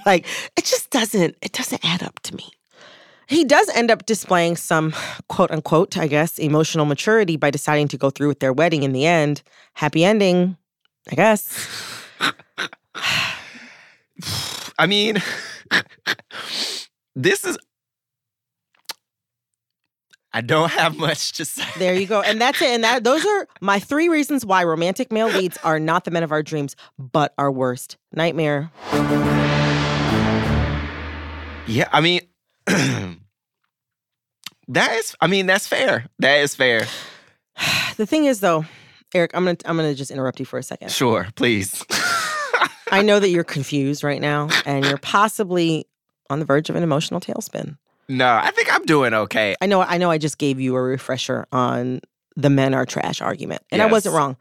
like 0.05 0.25
it 0.55 0.65
just 0.65 0.89
doesn't 0.91 1.35
it 1.41 1.51
doesn't 1.51 1.83
add 1.83 2.03
up 2.03 2.19
to 2.21 2.35
me. 2.35 2.51
He 3.27 3.43
does 3.43 3.67
end 3.69 3.89
up 3.89 4.05
displaying 4.05 4.55
some 4.55 4.93
quote 5.29 5.49
unquote, 5.49 5.97
I 5.97 6.07
guess, 6.07 6.37
emotional 6.37 6.85
maturity 6.85 7.37
by 7.37 7.49
deciding 7.49 7.87
to 7.89 7.97
go 7.97 8.11
through 8.11 8.27
with 8.27 8.39
their 8.39 8.53
wedding 8.53 8.83
in 8.83 8.93
the 8.93 9.07
end. 9.07 9.41
Happy 9.73 10.05
ending, 10.05 10.57
I 11.11 11.15
guess. 11.15 11.49
I 14.77 14.87
mean, 14.87 15.21
this 17.15 17.45
is. 17.45 17.57
I 20.33 20.41
don't 20.41 20.69
have 20.71 20.97
much 20.97 21.31
to 21.33 21.45
say. 21.45 21.63
There 21.79 21.95
you 21.95 22.07
go. 22.07 22.21
And 22.21 22.41
that's 22.41 22.61
it. 22.61 22.67
And 22.67 22.83
that 22.83 23.05
those 23.05 23.25
are 23.25 23.47
my 23.61 23.79
three 23.79 24.09
reasons 24.09 24.45
why 24.45 24.65
romantic 24.65 25.09
male 25.09 25.29
leads 25.29 25.57
are 25.63 25.79
not 25.79 26.03
the 26.03 26.11
men 26.11 26.23
of 26.23 26.31
our 26.33 26.43
dreams, 26.43 26.75
but 26.99 27.33
our 27.37 27.49
worst 27.49 27.95
nightmare. 28.11 28.69
Yeah, 31.67 31.87
I 31.91 32.01
mean, 32.01 32.21
that 32.65 33.19
is. 34.91 35.15
I 35.21 35.27
mean, 35.27 35.45
that's 35.45 35.67
fair. 35.67 36.05
That 36.19 36.39
is 36.41 36.55
fair. 36.55 36.85
The 37.95 38.05
thing 38.05 38.25
is 38.25 38.41
though, 38.41 38.65
Eric, 39.13 39.31
I'm 39.33 39.45
gonna 39.45 39.55
I'm 39.63 39.77
gonna 39.77 39.95
just 39.95 40.11
interrupt 40.11 40.41
you 40.41 40.45
for 40.45 40.59
a 40.59 40.63
second. 40.63 40.91
Sure, 40.91 41.29
please. 41.35 41.81
I 42.91 43.01
know 43.01 43.19
that 43.19 43.29
you're 43.29 43.43
confused 43.43 44.03
right 44.03 44.21
now 44.21 44.49
and 44.65 44.85
you're 44.85 44.97
possibly 44.97 45.87
on 46.29 46.39
the 46.39 46.45
verge 46.45 46.69
of 46.69 46.75
an 46.75 46.83
emotional 46.83 47.19
tailspin. 47.19 47.77
No, 48.07 48.27
I 48.27 48.51
think 48.51 48.73
I'm 48.73 48.85
doing 48.85 49.13
okay. 49.13 49.55
I 49.61 49.65
know 49.65 49.81
I 49.81 49.97
know 49.97 50.11
I 50.11 50.17
just 50.17 50.37
gave 50.37 50.59
you 50.59 50.75
a 50.75 50.81
refresher 50.81 51.47
on 51.51 52.01
the 52.35 52.49
men 52.49 52.73
are 52.73 52.85
trash 52.85 53.21
argument. 53.21 53.61
And 53.71 53.81
I 53.81 53.85
wasn't 53.85 54.15
wrong. 54.15 54.35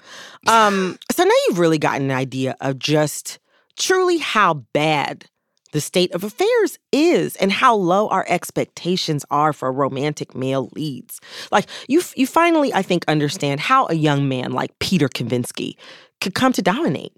Um, 0.48 0.98
so 1.12 1.22
now 1.22 1.34
you've 1.46 1.58
really 1.58 1.78
gotten 1.78 2.10
an 2.10 2.16
idea 2.16 2.56
of 2.60 2.78
just 2.78 3.38
truly 3.76 4.18
how 4.18 4.54
bad 4.54 5.26
the 5.72 5.80
state 5.80 6.12
of 6.14 6.22
affairs 6.22 6.78
is 6.92 7.36
and 7.36 7.50
how 7.50 7.74
low 7.74 8.08
our 8.08 8.24
expectations 8.28 9.24
are 9.30 9.52
for 9.52 9.72
romantic 9.72 10.34
male 10.34 10.70
leads. 10.74 11.20
Like 11.50 11.66
you 11.88 12.02
you 12.16 12.26
finally 12.26 12.72
I 12.72 12.82
think 12.82 13.04
understand 13.08 13.60
how 13.60 13.86
a 13.88 13.94
young 13.94 14.28
man 14.28 14.52
like 14.52 14.78
Peter 14.78 15.08
Kavinsky 15.08 15.74
could 16.20 16.34
come 16.34 16.52
to 16.52 16.62
dominate. 16.62 17.12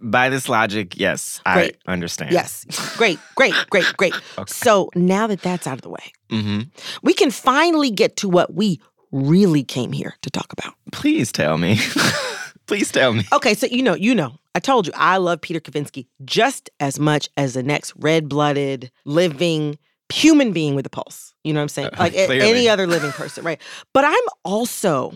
By 0.00 0.28
this 0.28 0.48
logic, 0.48 0.98
yes, 0.98 1.40
Great. 1.50 1.76
I 1.86 1.92
understand. 1.92 2.32
Yes. 2.32 2.66
Great, 2.98 3.18
great, 3.36 3.54
great, 3.70 3.86
great. 3.96 4.14
okay. 4.38 4.52
So 4.52 4.90
now 4.94 5.26
that 5.26 5.40
that's 5.40 5.66
out 5.66 5.74
of 5.74 5.82
the 5.82 5.88
way, 5.88 6.12
hmm 6.30 6.60
we 7.02 7.14
can 7.14 7.30
finally 7.30 7.90
get 7.90 8.16
to 8.16 8.28
what 8.28 8.52
we 8.54 8.80
really 9.12 9.62
came 9.62 9.92
here 9.92 10.14
to 10.22 10.30
talk 10.30 10.52
about. 10.52 10.74
Please 10.92 11.32
tell 11.32 11.56
me. 11.56 11.78
Please 12.66 12.90
tell 12.90 13.12
me. 13.12 13.24
Okay, 13.32 13.54
so 13.54 13.66
you 13.66 13.82
know, 13.82 13.94
you 13.94 14.14
know, 14.14 14.32
I 14.54 14.60
told 14.60 14.86
you 14.86 14.92
I 14.96 15.16
love 15.18 15.40
Peter 15.40 15.60
Kavinsky 15.60 16.06
just 16.24 16.70
as 16.80 16.98
much 16.98 17.28
as 17.36 17.54
the 17.54 17.62
next 17.62 17.92
red-blooded, 17.96 18.90
living 19.04 19.78
human 20.12 20.52
being 20.52 20.74
with 20.74 20.86
a 20.86 20.90
pulse. 20.90 21.34
You 21.44 21.52
know 21.52 21.60
what 21.60 21.64
I'm 21.64 21.68
saying? 21.68 21.88
Uh, 21.92 21.96
Like 21.98 22.14
any 22.16 22.68
other 22.68 22.86
living 22.86 23.12
person, 23.12 23.44
right? 23.44 23.60
But 23.92 24.04
I'm 24.04 24.26
also 24.44 25.14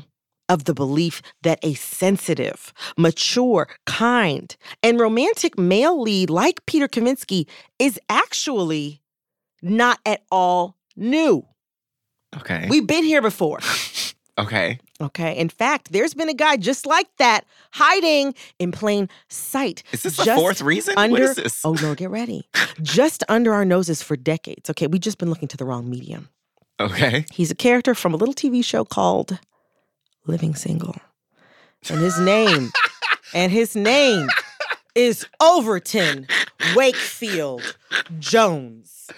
of 0.48 0.64
the 0.64 0.74
belief 0.74 1.22
that 1.42 1.58
a 1.62 1.74
sensitive, 1.74 2.72
mature, 2.96 3.68
kind, 3.86 4.56
and 4.82 4.98
romantic 5.00 5.58
male 5.58 6.00
lead 6.00 6.30
like 6.30 6.64
Peter 6.66 6.88
Kavinsky 6.88 7.46
is 7.78 7.98
actually 8.08 9.02
not 9.62 9.98
at 10.06 10.22
all 10.30 10.76
new. 10.96 11.44
Okay. 12.36 12.66
We've 12.68 12.86
been 12.86 13.04
here 13.04 13.22
before. 13.22 13.58
okay. 14.38 14.78
Okay. 15.00 15.36
In 15.36 15.48
fact, 15.48 15.92
there's 15.92 16.14
been 16.14 16.28
a 16.28 16.34
guy 16.34 16.56
just 16.56 16.86
like 16.86 17.08
that 17.18 17.44
hiding 17.72 18.34
in 18.58 18.72
plain 18.72 19.08
sight. 19.28 19.82
Is 19.92 20.02
this 20.02 20.16
the 20.16 20.34
fourth 20.34 20.60
reason? 20.60 20.94
Under, 20.96 21.12
what 21.12 21.22
is 21.22 21.36
this? 21.36 21.64
Oh 21.64 21.74
no, 21.74 21.94
get 21.94 22.10
ready. 22.10 22.48
just 22.82 23.24
under 23.28 23.54
our 23.54 23.64
noses 23.64 24.02
for 24.02 24.16
decades. 24.16 24.68
Okay, 24.70 24.86
We've 24.86 25.00
just 25.00 25.18
been 25.18 25.30
looking 25.30 25.48
to 25.48 25.56
the 25.56 25.64
wrong 25.64 25.88
medium. 25.88 26.28
Okay. 26.80 27.24
He's 27.32 27.50
a 27.50 27.54
character 27.56 27.94
from 27.94 28.14
a 28.14 28.16
little 28.16 28.34
TV 28.34 28.64
show 28.64 28.84
called 28.84 29.38
Living 30.28 30.54
Single. 30.54 30.96
And 31.88 32.00
his 32.00 32.18
name, 32.20 32.70
and 33.34 33.50
his 33.50 33.74
name 33.74 34.28
is 34.94 35.26
Overton 35.40 36.26
Wakefield 36.76 37.76
Jones. 38.18 39.10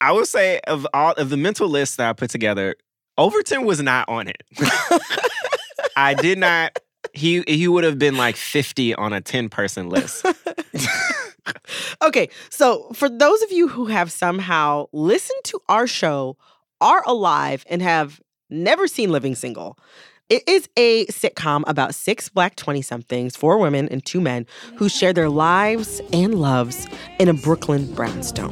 I 0.00 0.10
would 0.12 0.26
say 0.26 0.60
of 0.66 0.86
all 0.92 1.12
of 1.12 1.30
the 1.30 1.36
mental 1.36 1.68
list 1.68 1.96
that 1.98 2.08
I 2.08 2.12
put 2.12 2.30
together, 2.30 2.74
Overton 3.16 3.64
was 3.64 3.80
not 3.80 4.08
on 4.08 4.26
it. 4.26 4.42
I 5.96 6.14
did 6.14 6.38
not. 6.38 6.78
He 7.12 7.44
he 7.46 7.68
would 7.68 7.84
have 7.84 7.98
been 7.98 8.16
like 8.16 8.36
50 8.36 8.94
on 8.94 9.12
a 9.12 9.20
10 9.20 9.48
person 9.48 9.88
list. 9.88 10.26
Okay, 12.02 12.28
so 12.50 12.88
for 12.92 13.08
those 13.08 13.42
of 13.42 13.52
you 13.52 13.68
who 13.68 13.86
have 13.86 14.12
somehow 14.12 14.86
listened 14.92 15.40
to 15.44 15.60
our 15.68 15.86
show, 15.86 16.36
are 16.80 17.02
alive, 17.06 17.64
and 17.68 17.80
have 17.82 18.20
never 18.50 18.86
seen 18.88 19.10
Living 19.10 19.34
Single, 19.34 19.78
it 20.32 20.42
is 20.48 20.66
a 20.78 21.04
sitcom 21.08 21.62
about 21.66 21.94
six 21.94 22.30
black 22.30 22.56
20 22.56 22.80
somethings, 22.80 23.36
four 23.36 23.58
women 23.58 23.86
and 23.90 24.02
two 24.02 24.18
men, 24.18 24.46
who 24.76 24.88
share 24.88 25.12
their 25.12 25.28
lives 25.28 26.00
and 26.10 26.36
loves 26.36 26.86
in 27.18 27.28
a 27.28 27.34
Brooklyn 27.34 27.92
brownstone. 27.92 28.50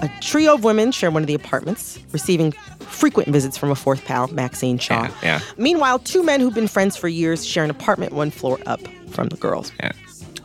A 0.00 0.08
trio 0.20 0.54
of 0.54 0.62
women 0.62 0.92
share 0.92 1.10
one 1.10 1.24
of 1.24 1.26
the 1.26 1.34
apartments, 1.34 1.98
receiving 2.12 2.52
frequent 2.78 3.30
visits 3.30 3.58
from 3.58 3.72
a 3.72 3.74
fourth 3.74 4.04
pal, 4.04 4.28
Maxine 4.28 4.78
Shaw. 4.78 5.02
Yeah, 5.02 5.12
yeah. 5.24 5.40
Meanwhile, 5.56 5.98
two 6.00 6.22
men 6.22 6.40
who've 6.40 6.54
been 6.54 6.68
friends 6.68 6.96
for 6.96 7.08
years 7.08 7.44
share 7.44 7.64
an 7.64 7.70
apartment 7.70 8.12
one 8.12 8.30
floor 8.30 8.60
up 8.66 8.80
from 9.10 9.26
the 9.26 9.36
girls. 9.38 9.72
Yeah. 9.80 9.90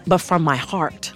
But 0.08 0.17
from 0.17 0.41
my 0.41 0.56
heart, 0.56 1.13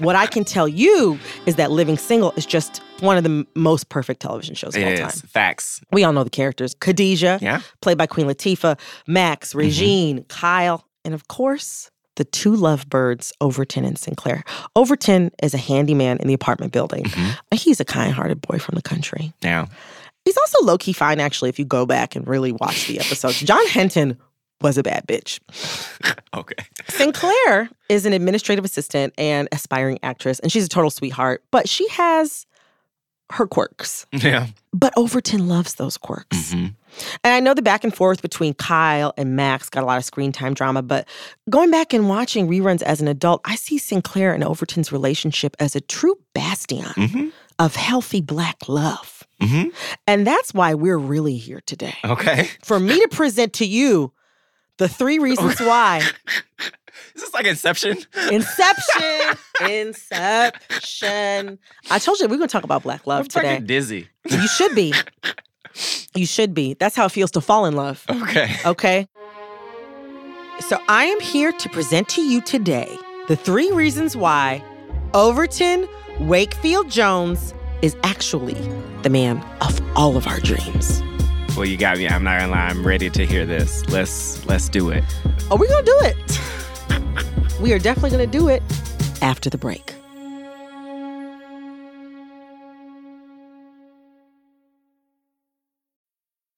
what 0.00 0.16
I 0.16 0.26
can 0.26 0.44
tell 0.44 0.66
you 0.68 1.18
is 1.46 1.56
that 1.56 1.70
Living 1.70 1.96
Single 1.96 2.32
is 2.32 2.44
just 2.46 2.78
one 3.00 3.16
of 3.16 3.24
the 3.24 3.46
most 3.54 3.88
perfect 3.88 4.20
television 4.20 4.54
shows 4.54 4.74
of 4.76 4.82
It 4.82 5.00
all 5.00 5.08
is. 5.08 5.20
time. 5.20 5.28
Facts. 5.28 5.80
We 5.92 6.04
all 6.04 6.12
know 6.12 6.24
the 6.24 6.30
characters 6.30 6.74
Khadijah, 6.80 7.38
Yeah. 7.40 7.60
played 7.82 7.96
by 7.98 8.06
Queen 8.06 8.26
Latifah, 8.26 8.78
Max, 9.06 9.50
Mm-hmm. 9.50 9.58
Regine, 9.58 10.24
Kyle, 10.24 10.84
and 11.04 11.14
of 11.14 11.28
course, 11.28 11.90
the 12.16 12.24
two 12.24 12.54
lovebirds, 12.54 13.32
Overton 13.40 13.84
and 13.84 13.98
Sinclair. 13.98 14.44
Overton 14.76 15.30
is 15.42 15.54
a 15.54 15.58
handyman 15.58 16.18
in 16.18 16.28
the 16.28 16.34
apartment 16.34 16.72
building. 16.72 17.04
Mm-hmm. 17.04 17.56
He's 17.56 17.80
a 17.80 17.84
kind 17.84 18.12
hearted 18.12 18.40
boy 18.42 18.58
from 18.58 18.74
the 18.74 18.82
country. 18.82 19.32
Yeah. 19.40 19.66
He's 20.26 20.36
also 20.36 20.58
low 20.64 20.76
key 20.76 20.92
fine, 20.92 21.18
actually, 21.18 21.48
if 21.48 21.58
you 21.58 21.64
go 21.64 21.86
back 21.86 22.14
and 22.14 22.28
really 22.28 22.52
watch 22.52 22.86
the 22.88 23.00
episodes. 23.00 23.40
John 23.40 23.64
Henton 23.68 24.18
was 24.60 24.78
a 24.78 24.82
bad 24.82 25.06
bitch. 25.06 25.40
Okay. 26.32 26.54
Sinclair 26.88 27.68
is 27.88 28.06
an 28.06 28.12
administrative 28.12 28.64
assistant 28.64 29.12
and 29.18 29.48
aspiring 29.50 29.98
actress, 30.04 30.38
and 30.38 30.52
she's 30.52 30.64
a 30.64 30.68
total 30.68 30.88
sweetheart, 30.90 31.42
but 31.50 31.68
she 31.68 31.88
has 31.88 32.46
her 33.32 33.48
quirks. 33.48 34.06
Yeah. 34.12 34.46
But 34.72 34.92
Overton 34.96 35.48
loves 35.48 35.74
those 35.74 35.96
quirks. 35.96 36.54
Mhm. 36.54 36.74
And 37.24 37.34
I 37.34 37.40
know 37.40 37.52
the 37.52 37.62
back 37.62 37.82
and 37.82 37.92
forth 37.94 38.22
between 38.22 38.54
Kyle 38.54 39.12
and 39.16 39.34
Max 39.34 39.68
got 39.68 39.82
a 39.82 39.86
lot 39.86 39.98
of 39.98 40.04
screen 40.04 40.30
time 40.30 40.54
drama, 40.54 40.82
but 40.82 41.08
going 41.48 41.72
back 41.72 41.92
and 41.92 42.08
watching 42.08 42.46
reruns 42.48 42.82
as 42.82 43.00
an 43.00 43.08
adult, 43.08 43.40
I 43.44 43.56
see 43.56 43.76
Sinclair 43.78 44.32
and 44.32 44.44
Overton's 44.44 44.92
relationship 44.92 45.56
as 45.58 45.74
a 45.74 45.80
true 45.80 46.14
bastion 46.32 46.84
Mhm. 46.96 47.32
of 47.58 47.74
healthy 47.74 48.20
black 48.20 48.68
love. 48.68 49.24
Mhm. 49.42 49.72
And 50.06 50.24
that's 50.24 50.54
why 50.54 50.74
we're 50.74 50.96
really 50.98 51.36
here 51.36 51.60
today. 51.66 51.96
Okay. 52.04 52.48
For 52.62 52.78
me 52.78 53.00
to 53.00 53.08
present 53.08 53.52
to 53.54 53.66
you 53.66 54.12
the 54.80 54.88
three 54.88 55.18
reasons 55.18 55.60
why 55.70 55.98
Is 57.14 57.22
this 57.22 57.34
like 57.34 57.46
Inception? 57.46 57.98
Inception, 58.32 59.36
Inception. 59.70 61.58
I 61.90 61.98
told 61.98 62.18
you 62.18 62.26
we're 62.28 62.36
going 62.38 62.48
to 62.48 62.52
talk 62.52 62.64
about 62.64 62.82
black 62.82 63.06
love 63.06 63.24
I'm 63.24 63.28
today. 63.28 63.58
dizzy. 63.60 64.08
You 64.28 64.48
should 64.48 64.74
be. 64.74 64.92
You 66.16 66.26
should 66.26 66.52
be. 66.52 66.74
That's 66.74 66.96
how 66.96 67.06
it 67.06 67.12
feels 67.12 67.30
to 67.30 67.40
fall 67.40 67.64
in 67.64 67.74
love. 67.76 68.04
Okay. 68.10 68.56
Okay. 68.66 69.06
So 70.58 70.76
I 70.88 71.04
am 71.04 71.20
here 71.20 71.52
to 71.52 71.68
present 71.68 72.08
to 72.10 72.22
you 72.22 72.40
today 72.40 72.88
the 73.28 73.36
three 73.36 73.70
reasons 73.70 74.16
why 74.16 74.62
Overton 75.14 75.88
Wakefield 76.18 76.90
Jones 76.90 77.54
is 77.82 77.96
actually 78.02 78.54
the 79.02 79.10
man 79.10 79.38
of 79.60 79.80
all 79.96 80.16
of 80.16 80.26
our 80.26 80.40
dreams. 80.40 81.00
Well, 81.56 81.66
you 81.66 81.76
got 81.76 81.98
me. 81.98 82.08
I'm 82.08 82.22
not 82.24 82.40
gonna 82.40 82.52
lie. 82.52 82.68
I'm 82.68 82.86
ready 82.86 83.10
to 83.10 83.26
hear 83.26 83.44
this. 83.44 83.86
Let's 83.88 84.44
let's 84.46 84.68
do 84.68 84.90
it. 84.90 85.04
Are 85.50 85.58
we 85.58 85.66
to 85.66 85.82
do 85.84 85.98
it? 86.02 87.60
we 87.60 87.72
are 87.72 87.78
definitely 87.78 88.18
to 88.18 88.26
do 88.26 88.48
it 88.48 88.62
after 89.20 89.50
the 89.50 89.58
break. 89.58 89.94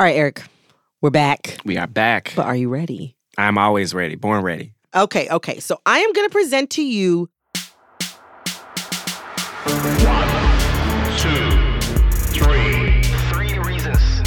All 0.00 0.04
right, 0.06 0.16
Eric, 0.16 0.42
we're 1.02 1.10
back. 1.10 1.58
We 1.66 1.76
are 1.76 1.86
back. 1.86 2.32
But 2.34 2.46
are 2.46 2.56
you 2.56 2.70
ready? 2.70 3.18
I'm 3.36 3.58
always 3.58 3.92
ready. 3.92 4.14
Born 4.14 4.42
ready. 4.42 4.72
Okay, 4.94 5.28
okay. 5.28 5.60
So 5.60 5.78
I 5.84 5.98
am 5.98 6.14
going 6.14 6.26
to 6.26 6.32
present 6.32 6.70
to 6.70 6.82
you 6.82 7.28
Two, 11.18 11.50
three. 12.32 13.02
Three 13.28 13.58
reasons. 13.58 14.22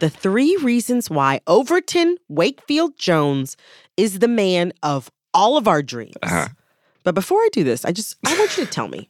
the 0.00 0.10
three 0.10 0.54
reasons 0.58 1.08
why 1.08 1.40
Overton 1.46 2.18
Wakefield 2.28 2.98
Jones 2.98 3.56
is 3.96 4.18
the 4.18 4.28
man 4.28 4.74
of 4.82 5.10
all 5.32 5.56
of 5.56 5.66
our 5.66 5.82
dreams. 5.82 6.12
Uh-huh. 6.22 6.48
But 7.04 7.14
before 7.14 7.38
I 7.38 7.48
do 7.52 7.64
this, 7.64 7.86
I 7.86 7.92
just 7.92 8.16
I 8.26 8.38
want 8.38 8.58
you 8.58 8.66
to 8.66 8.70
tell 8.70 8.88
me 8.88 9.08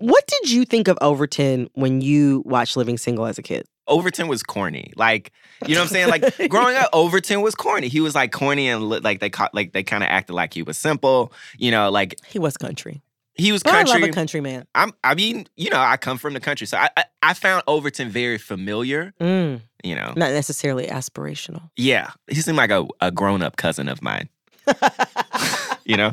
what 0.00 0.26
did 0.26 0.50
you 0.50 0.64
think 0.64 0.88
of 0.88 0.98
Overton 1.00 1.68
when 1.74 2.00
you 2.00 2.42
watched 2.46 2.76
Living 2.76 2.98
Single 2.98 3.26
as 3.26 3.38
a 3.38 3.42
kid? 3.42 3.66
Overton 3.86 4.28
was 4.28 4.42
corny. 4.42 4.92
Like, 4.96 5.32
you 5.66 5.74
know 5.74 5.80
what 5.80 5.86
I'm 5.86 5.92
saying? 5.92 6.08
Like 6.10 6.48
growing 6.48 6.76
up, 6.76 6.88
Overton 6.92 7.40
was 7.42 7.54
corny. 7.54 7.88
He 7.88 8.00
was 8.00 8.14
like 8.14 8.30
corny 8.32 8.68
and 8.68 8.88
like 8.88 9.20
they 9.20 9.30
caught 9.30 9.52
like 9.54 9.72
they 9.72 9.82
kind 9.82 10.02
of 10.04 10.08
acted 10.08 10.34
like 10.34 10.54
he 10.54 10.62
was 10.62 10.78
simple. 10.78 11.32
You 11.58 11.70
know, 11.70 11.90
like 11.90 12.14
He 12.26 12.38
was 12.38 12.56
country. 12.56 13.02
he 13.34 13.50
was 13.52 13.62
But 13.62 13.72
country. 13.72 13.94
I 13.94 13.98
love 13.98 14.08
a 14.08 14.12
country 14.12 14.40
man. 14.40 14.66
I'm. 14.74 14.92
I 15.02 15.14
mean, 15.14 15.46
you 15.56 15.70
know, 15.70 15.78
I 15.80 15.96
come 15.96 16.18
from 16.18 16.34
the 16.34 16.40
country, 16.40 16.66
so 16.68 16.76
I 16.78 16.88
I, 16.96 17.04
I 17.22 17.34
found 17.34 17.64
Overton 17.66 18.10
very 18.10 18.38
familiar. 18.38 19.12
Mm, 19.20 19.60
You 19.82 19.96
know, 19.96 20.12
not 20.16 20.30
necessarily 20.32 20.86
aspirational. 20.86 21.70
yeah, 21.76 22.10
he 22.28 22.40
seemed 22.42 22.58
like 22.58 22.70
a, 22.70 22.86
a 23.00 23.10
grown 23.10 23.42
up 23.42 23.56
cousin 23.56 23.88
of 23.88 24.02
mine. 24.02 24.28
you 25.84 25.96
know, 25.96 26.10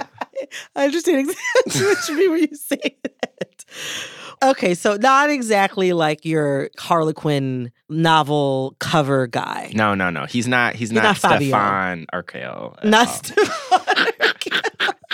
I 0.75 0.85
understand 0.85 1.19
exactly 1.29 1.85
what 1.87 2.09
you 2.09 2.17
mean 2.17 2.31
when 2.31 2.39
you 2.41 2.55
say 2.55 2.97
that. 3.03 3.65
Okay, 4.43 4.75
so 4.75 4.95
not 4.95 5.29
exactly 5.29 5.93
like 5.93 6.23
your 6.23 6.69
Harlequin 6.77 7.71
novel 7.89 8.75
cover 8.79 9.27
guy. 9.27 9.71
no, 9.73 9.95
no, 9.95 10.09
no. 10.09 10.25
He's 10.25 10.47
not. 10.47 10.73
He's, 10.73 10.89
He's 10.89 10.91
not, 10.91 11.03
not. 11.03 11.17
Stefan 11.17 12.05
Urquelle. 12.13 12.75
at 12.77 12.85
Not. 12.85 13.07
Stefan. 13.09 14.07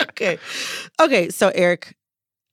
okay. 0.02 0.38
Okay, 1.00 1.30
so 1.30 1.50
Eric, 1.54 1.94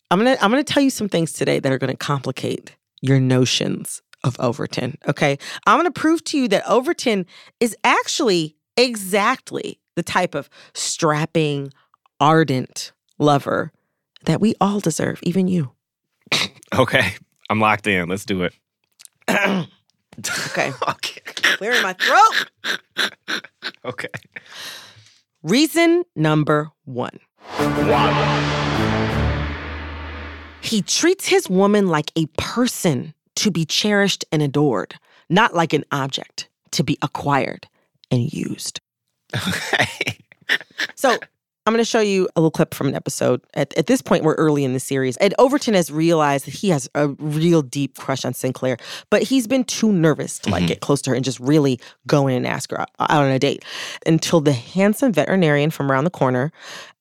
I'm 0.09 0.17
gonna 0.19 0.37
I'm 0.41 0.49
gonna 0.49 0.63
tell 0.63 0.81
you 0.83 0.89
some 0.89 1.09
things 1.09 1.33
today 1.33 1.59
that 1.59 1.71
are 1.71 1.77
gonna 1.77 1.95
complicate 1.95 2.75
your 3.01 3.19
notions 3.19 4.01
of 4.23 4.39
Overton. 4.39 4.97
Okay. 5.07 5.37
I'm 5.65 5.77
gonna 5.77 5.91
prove 5.91 6.23
to 6.25 6.37
you 6.37 6.47
that 6.49 6.63
Overton 6.69 7.25
is 7.59 7.75
actually 7.83 8.55
exactly 8.77 9.79
the 9.95 10.03
type 10.03 10.35
of 10.35 10.49
strapping, 10.73 11.73
ardent 12.21 12.93
lover 13.17 13.73
that 14.25 14.39
we 14.39 14.55
all 14.61 14.79
deserve, 14.79 15.19
even 15.23 15.47
you. 15.47 15.71
Okay, 16.73 17.15
I'm 17.49 17.59
locked 17.59 17.85
in. 17.87 18.07
Let's 18.07 18.23
do 18.23 18.43
it. 18.43 18.53
Okay. 19.29 20.71
okay. 20.89 21.21
Clearing 21.57 21.81
my 21.81 21.93
throat. 21.93 23.09
Okay. 23.83 24.07
Reason 25.43 26.03
number 26.15 26.69
one. 26.85 27.19
He 30.61 30.81
treats 30.81 31.27
his 31.27 31.49
woman 31.49 31.87
like 31.87 32.11
a 32.15 32.27
person 32.37 33.13
to 33.37 33.51
be 33.51 33.65
cherished 33.65 34.23
and 34.31 34.41
adored, 34.41 34.95
not 35.29 35.53
like 35.55 35.73
an 35.73 35.83
object 35.91 36.47
to 36.71 36.83
be 36.83 36.97
acquired 37.01 37.67
and 38.09 38.31
used. 38.31 38.79
Okay. 39.47 40.17
so 40.95 41.17
I'm 41.65 41.73
going 41.73 41.83
to 41.83 41.89
show 41.89 41.99
you 41.99 42.27
a 42.35 42.41
little 42.41 42.49
clip 42.49 42.73
from 42.73 42.87
an 42.87 42.95
episode. 42.95 43.41
At, 43.53 43.77
at 43.77 43.85
this 43.85 44.01
point, 44.01 44.23
we're 44.23 44.33
early 44.35 44.63
in 44.63 44.73
the 44.73 44.79
series. 44.79 45.15
And 45.17 45.35
Overton 45.37 45.75
has 45.75 45.91
realized 45.91 46.47
that 46.47 46.55
he 46.55 46.69
has 46.69 46.89
a 46.95 47.09
real 47.19 47.61
deep 47.61 47.97
crush 47.97 48.25
on 48.25 48.33
Sinclair, 48.33 48.77
but 49.11 49.21
he's 49.21 49.45
been 49.45 49.63
too 49.63 49.91
nervous 49.91 50.39
to 50.39 50.49
like 50.49 50.61
mm-hmm. 50.61 50.67
get 50.69 50.81
close 50.81 51.01
to 51.03 51.11
her 51.11 51.15
and 51.15 51.23
just 51.23 51.39
really 51.39 51.79
go 52.07 52.27
in 52.27 52.35
and 52.35 52.47
ask 52.47 52.71
her 52.71 52.81
out, 52.81 52.89
out 52.99 53.23
on 53.23 53.29
a 53.29 53.37
date 53.37 53.63
until 54.07 54.41
the 54.41 54.53
handsome 54.53 55.13
veterinarian 55.13 55.69
from 55.69 55.91
around 55.91 56.05
the 56.05 56.09
corner 56.09 56.51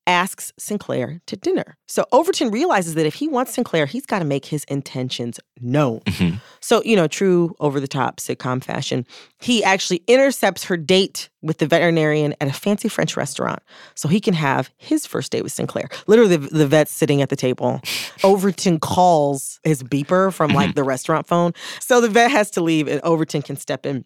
asks 0.07 0.53
Sinclair 0.59 1.21
to 1.27 1.37
dinner. 1.37 1.77
So 1.87 2.05
Overton 2.13 2.51
realizes 2.51 2.95
that 2.95 3.07
if 3.07 3.15
he 3.15 3.29
wants 3.29 3.55
Sinclair, 3.55 3.87
he's 3.87 4.07
got 4.07 4.21
to 4.21 4.25
make 4.25 4.47
his 4.47 4.65
intentions 4.65 5.39
known. 5.61 6.01
Mm-hmm. 6.01 6.37
So, 6.61 6.83
you 6.85 6.97
know, 6.97 7.07
true 7.07 7.55
over 7.61 7.81
the 7.81 7.89
top 7.89 8.19
sitcom 8.19 8.63
fashion, 8.63 9.07
he 9.41 9.63
actually 9.63 10.03
intercepts 10.07 10.65
her 10.65 10.77
date 10.77 11.29
with 11.43 11.59
the 11.59 11.67
veterinarian 11.67 12.35
at 12.41 12.49
a 12.49 12.53
fancy 12.53 12.89
French 12.89 13.17
restaurant 13.17 13.61
so 13.95 14.09
he 14.09 14.21
can 14.21 14.35
have 14.35 14.71
his 14.77 15.07
first 15.07 15.33
date 15.33 15.43
with 15.43 15.53
Sinclair. 15.53 15.89
Literally, 16.07 16.37
the, 16.37 16.49
the 16.49 16.67
vet's 16.67 16.93
sitting 16.93 17.23
at 17.23 17.29
the 17.29 17.37
table. 17.37 17.81
Overton 18.25 18.79
calls 18.81 19.61
his 19.65 19.83
beeper 19.83 20.33
from 20.33 20.53
like 20.53 20.71
mm-hmm. 20.71 20.75
the 20.75 20.85
restaurant 20.85 21.27
phone. 21.27 21.53
So 21.81 22.01
the 22.01 22.09
vet 22.09 22.31
has 22.31 22.51
to 22.53 22.61
leave 22.61 22.89
and 22.89 23.01
Overton 23.03 23.43
can 23.43 23.57
step 23.57 23.87
in. 23.87 24.05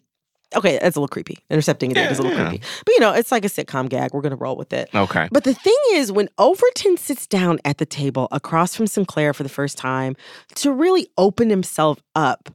Okay, 0.55 0.79
that's 0.81 0.95
a 0.95 0.99
little 0.99 1.07
creepy. 1.09 1.37
Intercepting 1.49 1.91
a 1.91 1.93
date 1.95 2.11
is 2.11 2.19
a 2.19 2.21
little 2.21 2.37
Yeah. 2.37 2.49
creepy. 2.49 2.63
But 2.85 2.93
you 2.93 2.99
know, 3.01 3.11
it's 3.13 3.31
like 3.31 3.43
a 3.45 3.49
sitcom 3.49 3.89
gag. 3.89 4.13
We're 4.13 4.21
going 4.21 4.31
to 4.31 4.35
roll 4.37 4.55
with 4.55 4.71
it. 4.73 4.89
Okay. 4.95 5.27
But 5.31 5.43
the 5.43 5.53
thing 5.53 5.77
is, 5.91 6.11
when 6.11 6.29
Overton 6.37 6.97
sits 6.97 7.27
down 7.27 7.59
at 7.65 7.77
the 7.77 7.85
table 7.85 8.27
across 8.31 8.75
from 8.75 8.87
Sinclair 8.87 9.33
for 9.33 9.43
the 9.43 9.49
first 9.49 9.77
time 9.77 10.15
to 10.55 10.71
really 10.71 11.07
open 11.17 11.49
himself 11.49 12.01
up, 12.15 12.49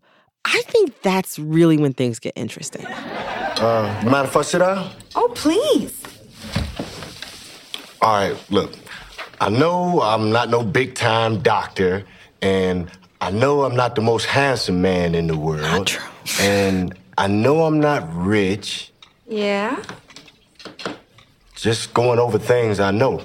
I 0.44 0.62
think 0.68 1.02
that's 1.02 1.38
really 1.38 1.76
when 1.76 1.92
things 1.92 2.18
get 2.18 2.32
interesting. 2.36 2.86
Uh, 2.86 4.00
you 4.02 4.10
mind 4.10 4.26
if 4.28 4.36
I 4.36 4.42
sit 4.42 4.60
down? 4.60 4.90
Oh, 5.14 5.30
please. 5.34 6.02
All 8.00 8.14
right, 8.14 8.36
look. 8.50 8.72
I 9.42 9.48
know 9.50 10.00
I'm 10.02 10.30
not 10.30 10.48
no 10.50 10.62
big 10.62 10.94
time 10.94 11.40
doctor, 11.40 12.04
and 12.42 12.90
I 13.20 13.30
know 13.30 13.64
I'm 13.64 13.76
not 13.76 13.94
the 13.94 14.00
most 14.02 14.26
handsome 14.26 14.80
man 14.82 15.14
in 15.14 15.26
the 15.26 15.36
world. 15.36 15.62
Not 15.62 15.86
true. 15.86 16.06
And 16.40 16.94
I 17.20 17.26
know 17.26 17.64
I'm 17.64 17.80
not 17.80 18.08
rich. 18.14 18.92
Yeah? 19.28 19.84
Just 21.54 21.92
going 21.92 22.18
over 22.18 22.38
things 22.38 22.80
I 22.80 22.92
know. 22.92 23.20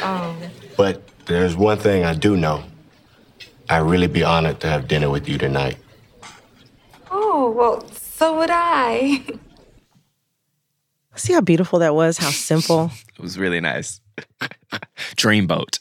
Oh. 0.00 0.36
But 0.76 1.02
there's 1.26 1.56
one 1.56 1.78
thing 1.78 2.04
I 2.04 2.14
do 2.14 2.36
know. 2.36 2.62
I'd 3.68 3.78
really 3.78 4.06
be 4.06 4.22
honored 4.22 4.60
to 4.60 4.68
have 4.68 4.86
dinner 4.86 5.10
with 5.10 5.28
you 5.28 5.36
tonight. 5.36 5.78
Oh, 7.10 7.50
well, 7.50 7.84
so 7.88 8.38
would 8.38 8.50
I. 8.52 9.24
See 11.16 11.32
how 11.32 11.40
beautiful 11.40 11.80
that 11.80 11.96
was? 11.96 12.18
How 12.18 12.30
simple? 12.30 12.92
It 13.18 13.22
was 13.22 13.36
really 13.36 13.60
nice. 13.60 14.00
Dreamboat. 15.16 15.80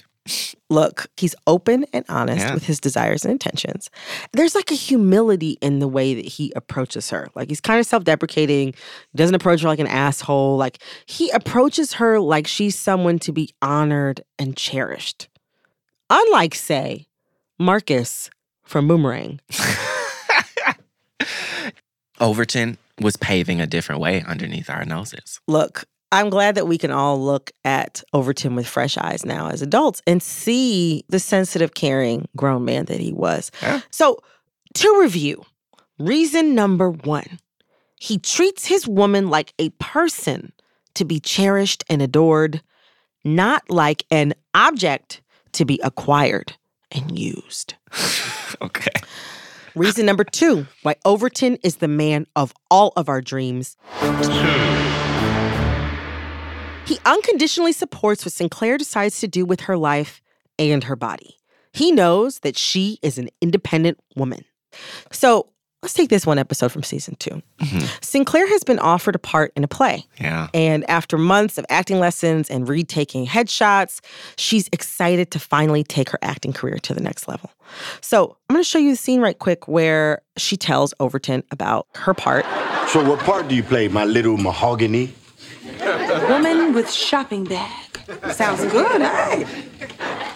Look, 0.69 1.07
he's 1.17 1.33
open 1.47 1.85
and 1.93 2.03
honest 2.09 2.39
Yeah. 2.45 2.53
with 2.53 2.65
his 2.65 2.79
desires 2.79 3.23
and 3.23 3.31
intentions. 3.31 3.89
There's 4.33 4.53
like 4.55 4.69
a 4.71 4.75
humility 4.75 5.57
in 5.61 5.79
the 5.79 5.87
way 5.87 6.13
that 6.13 6.25
he 6.25 6.51
approaches 6.55 7.09
her. 7.11 7.29
Like 7.35 7.49
he's 7.49 7.61
kind 7.61 7.79
of 7.79 7.85
self 7.85 8.03
deprecating, 8.03 8.73
doesn't 9.15 9.35
approach 9.35 9.61
her 9.61 9.67
like 9.67 9.79
an 9.79 9.87
asshole. 9.87 10.57
Like 10.57 10.79
he 11.05 11.29
approaches 11.31 11.93
her 11.93 12.19
like 12.19 12.47
she's 12.47 12.77
someone 12.77 13.19
to 13.19 13.31
be 13.31 13.53
honored 13.61 14.21
and 14.37 14.55
cherished. 14.57 15.29
Unlike, 16.09 16.55
say, 16.55 17.07
Marcus 17.59 18.29
from 18.63 18.87
Boomerang. 18.87 19.39
Overton 22.19 22.77
was 22.99 23.15
paving 23.15 23.61
a 23.61 23.67
different 23.67 24.01
way 24.01 24.23
underneath 24.27 24.69
our 24.69 24.83
noses. 24.85 25.39
Look, 25.47 25.85
I'm 26.11 26.29
glad 26.29 26.55
that 26.55 26.67
we 26.67 26.77
can 26.77 26.91
all 26.91 27.21
look 27.21 27.51
at 27.65 28.03
Overton 28.13 28.55
with 28.55 28.67
fresh 28.67 28.97
eyes 28.97 29.25
now 29.25 29.49
as 29.49 29.61
adults 29.61 30.01
and 30.07 30.23
see 30.23 31.03
the 31.09 31.19
sensitive, 31.19 31.73
caring 31.73 32.27
grown 32.35 32.63
man 32.65 32.85
that 32.85 32.99
he 32.99 33.11
was. 33.11 33.51
Yeah. 33.61 33.81
So, 33.91 34.19
to 34.75 34.99
review, 35.01 35.43
reason 35.99 36.55
number 36.55 36.89
one 36.89 37.39
he 37.99 38.19
treats 38.19 38.65
his 38.65 38.87
woman 38.87 39.29
like 39.29 39.53
a 39.57 39.69
person 39.71 40.53
to 40.93 41.03
be 41.03 41.19
cherished 41.19 41.83
and 41.89 42.01
adored, 42.01 42.61
not 43.23 43.63
like 43.69 44.05
an 44.11 44.33
object 44.53 45.21
to 45.53 45.65
be 45.65 45.79
acquired 45.83 46.55
and 46.91 47.17
used. 47.17 47.75
Okay. 48.61 48.89
Reason 49.75 50.05
number 50.05 50.23
two 50.23 50.65
why 50.81 50.95
Overton 51.05 51.57
is 51.61 51.75
the 51.75 51.87
man 51.87 52.25
of 52.35 52.53
all 52.71 52.93
of 52.95 53.09
our 53.09 53.21
dreams. 53.21 53.75
He 56.87 56.99
unconditionally 57.05 57.73
supports 57.73 58.23
what 58.23 58.31
Sinclair 58.31 58.77
decides 58.77 59.19
to 59.19 59.27
do 59.27 59.45
with 59.45 59.61
her 59.61 59.75
life 59.77 60.21
and 60.57 60.85
her 60.85 60.95
body. 60.95 61.35
He 61.73 61.91
knows 61.91 62.39
that 62.39 62.57
she 62.57 62.97
is 63.01 63.17
an 63.17 63.29
independent 63.41 63.99
woman. 64.15 64.45
So 65.11 65.49
let's 65.83 65.93
take 65.93 66.09
this 66.09 66.25
one 66.25 66.39
episode 66.39 66.71
from 66.71 66.83
season 66.83 67.15
2 67.19 67.29
mm-hmm. 67.29 67.85
Sinclair 68.01 68.47
has 68.47 68.63
been 68.63 68.79
offered 68.79 69.15
a 69.15 69.19
part 69.19 69.51
in 69.57 69.65
a 69.65 69.67
play. 69.67 70.05
Yeah. 70.17 70.47
And 70.53 70.89
after 70.89 71.17
months 71.17 71.57
of 71.57 71.65
acting 71.69 71.99
lessons 71.99 72.49
and 72.49 72.69
retaking 72.69 73.27
headshots, 73.27 73.99
she's 74.37 74.69
excited 74.71 75.29
to 75.31 75.39
finally 75.39 75.83
take 75.83 76.09
her 76.11 76.19
acting 76.21 76.53
career 76.53 76.77
to 76.79 76.93
the 76.93 77.01
next 77.01 77.27
level. 77.27 77.51
So 77.99 78.37
I'm 78.49 78.53
going 78.53 78.63
to 78.63 78.69
show 78.69 78.79
you 78.79 78.91
the 78.91 78.95
scene 78.95 79.19
right 79.19 79.37
quick 79.37 79.67
where 79.67 80.21
she 80.37 80.55
tells 80.55 80.93
Overton 81.01 81.43
about 81.51 81.87
her 81.95 82.13
part. 82.13 82.45
So, 82.87 83.03
what 83.07 83.19
part 83.19 83.49
do 83.49 83.55
you 83.55 83.63
play, 83.63 83.89
my 83.89 84.05
little 84.05 84.37
mahogany? 84.37 85.13
Woman 86.25 86.73
with 86.73 86.91
shopping 86.91 87.43
bag. 87.43 87.99
Sounds 88.31 88.63
good, 88.71 89.01
eh? 89.01 89.45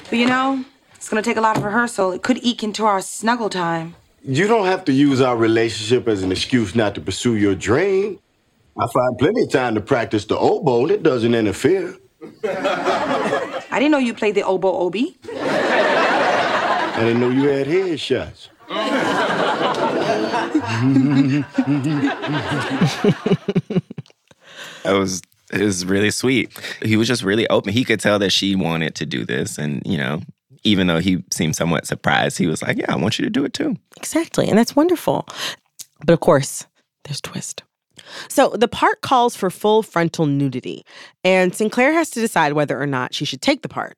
But 0.10 0.20
you 0.20 0.28
know, 0.28 0.64
it's 0.96 1.10
gonna 1.10 1.22
take 1.22 1.38
a 1.38 1.42
lot 1.42 1.58
of 1.58 1.64
rehearsal. 1.64 2.12
It 2.12 2.22
could 2.22 2.38
eke 2.44 2.64
into 2.64 2.86
our 2.86 3.02
snuggle 3.02 3.50
time. 3.50 3.96
You 4.24 4.48
don't 4.48 4.68
have 4.68 4.86
to 4.86 4.94
use 4.94 5.22
our 5.22 5.36
relationship 5.36 6.08
as 6.08 6.22
an 6.22 6.32
excuse 6.32 6.76
not 6.76 6.94
to 6.96 7.02
pursue 7.02 7.36
your 7.36 7.56
dream. 7.56 8.20
I 8.80 8.88
find 8.88 9.18
plenty 9.18 9.44
of 9.44 9.52
time 9.52 9.76
to 9.76 9.82
practice 9.82 10.26
the 10.26 10.38
oboe, 10.38 10.84
and 10.84 10.92
it 10.92 11.04
doesn't 11.04 11.34
interfere. 11.34 11.96
I 12.44 13.74
didn't 13.74 13.92
know 13.92 13.98
you 13.98 14.14
played 14.14 14.36
the 14.36 14.44
oboe 14.44 14.78
obi. 14.78 15.18
I 15.34 16.96
didn't 17.00 17.20
know 17.20 17.30
you 17.30 17.50
had 17.50 17.68
headshots. 17.68 18.50
It 24.84 24.94
was 24.94 25.22
it 25.52 25.62
was 25.62 25.86
really 25.86 26.12
sweet. 26.12 26.52
He 26.82 26.98
was 26.98 27.08
just 27.08 27.24
really 27.24 27.48
open. 27.50 27.74
He 27.74 27.84
could 27.84 28.00
tell 28.00 28.20
that 28.20 28.32
she 28.32 28.56
wanted 28.56 28.96
to 28.96 29.06
do 29.06 29.26
this, 29.26 29.58
and 29.58 29.82
you 29.86 29.98
know, 29.98 30.22
even 30.64 30.88
though 30.88 31.00
he 31.00 31.24
seemed 31.32 31.56
somewhat 31.56 31.88
surprised, 31.88 32.38
he 32.38 32.48
was 32.48 32.62
like, 32.62 32.78
"Yeah, 32.78 32.94
I 32.94 32.96
want 32.96 33.20
you 33.20 33.26
to 33.26 33.32
do 33.32 33.44
it 33.46 33.54
too." 33.54 33.78
Exactly. 33.98 34.50
And 34.50 34.58
that's 34.58 34.76
wonderful. 34.76 35.28
But 36.06 36.14
of 36.14 36.20
course, 36.20 36.66
there's 37.04 37.22
twist. 37.22 37.64
So 38.28 38.50
the 38.50 38.68
part 38.68 39.02
calls 39.02 39.36
for 39.36 39.50
full 39.50 39.84
frontal 39.84 40.26
nudity, 40.26 40.84
and 41.24 41.56
Sinclair 41.56 41.94
has 41.94 42.10
to 42.12 42.20
decide 42.20 42.54
whether 42.54 42.82
or 42.82 42.88
not 42.88 43.14
she 43.14 43.26
should 43.26 43.42
take 43.42 43.62
the 43.62 43.70
part. 43.70 43.98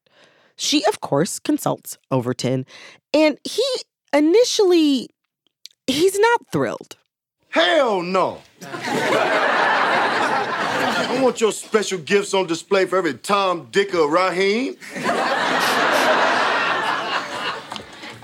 She, 0.56 0.86
of 0.86 1.02
course, 1.02 1.40
consults 1.40 1.98
Overton, 2.12 2.66
and 3.14 3.40
he 3.44 3.66
initially 4.12 5.10
he's 5.88 6.20
not 6.20 6.42
thrilled. 6.52 6.98
Hell 7.50 8.02
no. 8.02 8.42
I 11.14 11.22
want 11.22 11.40
your 11.40 11.52
special 11.52 12.00
gifts 12.00 12.34
on 12.34 12.48
display 12.48 12.86
for 12.86 12.98
every 12.98 13.14
Tom, 13.14 13.68
Dick, 13.72 13.94
or 13.94 14.10
Raheem. 14.10 14.76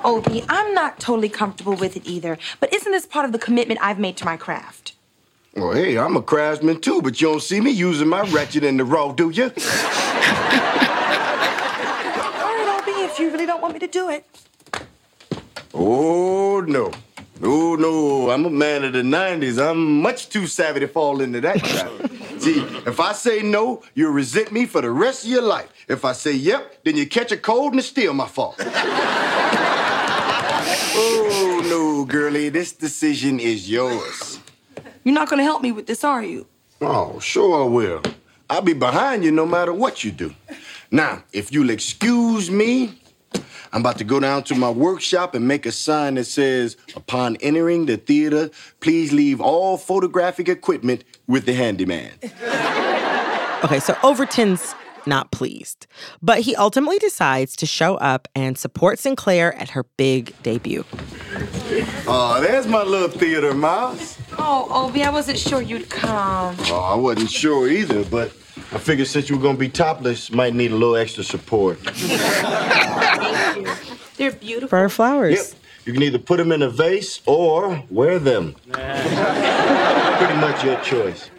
Obie, 0.04 0.44
I'm 0.50 0.74
not 0.74 1.00
totally 1.00 1.30
comfortable 1.30 1.76
with 1.76 1.96
it 1.96 2.08
either. 2.08 2.40
But 2.60 2.74
isn't 2.74 2.92
this 2.92 3.06
part 3.06 3.26
of 3.26 3.32
the 3.32 3.38
commitment 3.38 3.80
I've 3.84 4.00
made 4.00 4.18
to 4.18 4.26
my 4.26 4.38
craft? 4.38 4.94
Well, 5.56 5.74
hey, 5.74 6.00
I'm 6.00 6.16
a 6.16 6.22
craftsman 6.22 6.82
too, 6.82 7.04
but 7.04 7.22
you 7.22 7.28
don't 7.28 7.44
see 7.44 7.62
me 7.62 7.70
using 7.70 8.08
my 8.08 8.22
ratchet 8.32 8.64
in 8.64 8.78
the 8.78 8.86
raw, 8.86 9.12
do 9.12 9.30
you? 9.30 9.44
All 9.46 9.52
right, 12.42 12.82
Obie, 12.82 13.04
if 13.04 13.20
you 13.20 13.30
really 13.30 13.46
don't 13.46 13.62
want 13.62 13.76
me 13.76 13.80
to 13.82 13.88
do 13.88 14.10
it. 14.10 14.26
Oh, 15.76 16.62
no. 16.62 16.92
No, 17.40 17.76
no, 17.76 18.30
I'm 18.32 18.46
a 18.46 18.50
man 18.50 18.84
of 18.84 18.92
the 18.92 19.02
90s. 19.02 19.58
I'm 19.66 20.02
much 20.02 20.28
too 20.28 20.46
savvy 20.46 20.82
to 20.82 20.88
fall 20.90 21.22
into 21.22 21.40
that 21.42 21.60
trap. 21.60 21.92
See, 22.40 22.60
if 22.86 23.00
I 23.00 23.14
say 23.14 23.42
no, 23.42 23.82
you'll 23.96 24.12
resent 24.12 24.52
me 24.52 24.66
for 24.66 24.82
the 24.82 24.92
rest 24.92 25.24
of 25.24 25.30
your 25.30 25.42
life. 25.42 25.70
If 25.88 26.04
I 26.04 26.12
say 26.12 26.34
yep, 26.34 26.84
then 26.84 26.98
you 26.98 27.08
catch 27.08 27.32
a 27.32 27.38
cold 27.38 27.72
and 27.74 27.80
it's 27.80 27.88
still 27.88 28.14
my 28.14 28.28
fault. 28.28 28.56
oh, 31.00 31.62
no, 31.66 32.06
girlie, 32.06 32.50
this 32.50 32.74
decision 32.74 33.40
is 33.40 33.70
yours. 33.70 34.40
You're 35.04 35.16
not 35.16 35.30
gonna 35.30 35.44
help 35.44 35.62
me 35.62 35.72
with 35.72 35.88
this, 35.88 36.04
are 36.04 36.24
you? 36.24 36.46
Oh, 36.82 37.20
sure 37.20 37.64
I 37.64 37.68
will. 37.68 38.02
I'll 38.50 38.62
be 38.62 38.74
behind 38.74 39.24
you 39.24 39.32
no 39.32 39.46
matter 39.46 39.72
what 39.72 40.04
you 40.04 40.12
do. 40.12 40.34
Now, 40.92 41.24
if 41.32 41.52
you'll 41.52 41.70
excuse 41.70 42.50
me, 42.50 42.99
I'm 43.72 43.82
about 43.82 43.98
to 44.00 44.04
go 44.04 44.20
down 44.20 44.44
to 44.44 44.56
my 44.56 44.70
workshop 44.70 45.36
and 45.36 45.48
make 45.48 45.66
a 45.66 45.72
sign 45.72 46.16
that 46.16 46.26
says, 46.26 46.76
upon 46.96 47.36
entering 47.38 47.86
the 47.86 47.98
theater, 47.98 48.50
please 48.80 49.12
leave 49.14 49.40
all 49.40 49.78
photographic 49.78 50.50
equipment 50.50 51.04
with 51.28 51.46
the 51.46 51.54
handyman. 51.54 52.12
Okay, 53.62 53.82
so 53.82 53.94
Overton's 54.04 54.74
not 55.06 55.32
pleased, 55.32 55.86
but 56.22 56.40
he 56.40 56.56
ultimately 56.56 56.98
decides 56.98 57.58
to 57.58 57.66
show 57.66 57.96
up 57.96 58.30
and 58.34 58.58
support 58.58 59.00
Sinclair 59.00 59.54
at 59.56 59.72
her 59.72 59.84
big 59.98 60.34
debut. 60.44 60.86
Oh, 62.08 62.40
there's 62.42 62.68
my 62.68 62.84
little 62.84 63.10
theater 63.10 63.54
mouse. 63.54 64.18
Oh, 64.38 64.88
Obie, 64.88 65.04
I 65.04 65.10
wasn't 65.10 65.38
sure 65.38 65.62
you'd 65.62 65.90
come. 65.90 66.56
Oh, 66.68 66.80
I 66.80 66.96
wasn't 66.96 67.32
sure 67.32 67.68
either, 67.68 68.06
but 68.06 68.32
I 68.72 68.78
figured 68.78 69.08
since 69.08 69.30
you 69.30 69.38
were 69.38 69.42
gonna 69.42 69.58
be 69.58 69.70
topless, 69.70 70.32
might 70.32 70.54
need 70.54 70.72
a 70.72 70.76
little 70.76 70.96
extra 70.96 71.24
support. 71.24 71.80
They're 74.18 74.32
beautiful. 74.32 74.70
For 74.70 74.80
her 74.80 74.90
flowers. 74.90 75.36
Yep. 75.36 75.46
You 75.86 75.94
can 75.94 76.04
either 76.04 76.20
put 76.20 76.38
them 76.38 76.52
in 76.52 76.62
a 76.62 76.70
vase 76.70 77.22
or 77.26 77.84
wear 77.90 78.20
them. 78.20 78.54
Pretty 78.72 80.36
much 80.36 80.64
your 80.64 80.80
choice. 80.82 81.32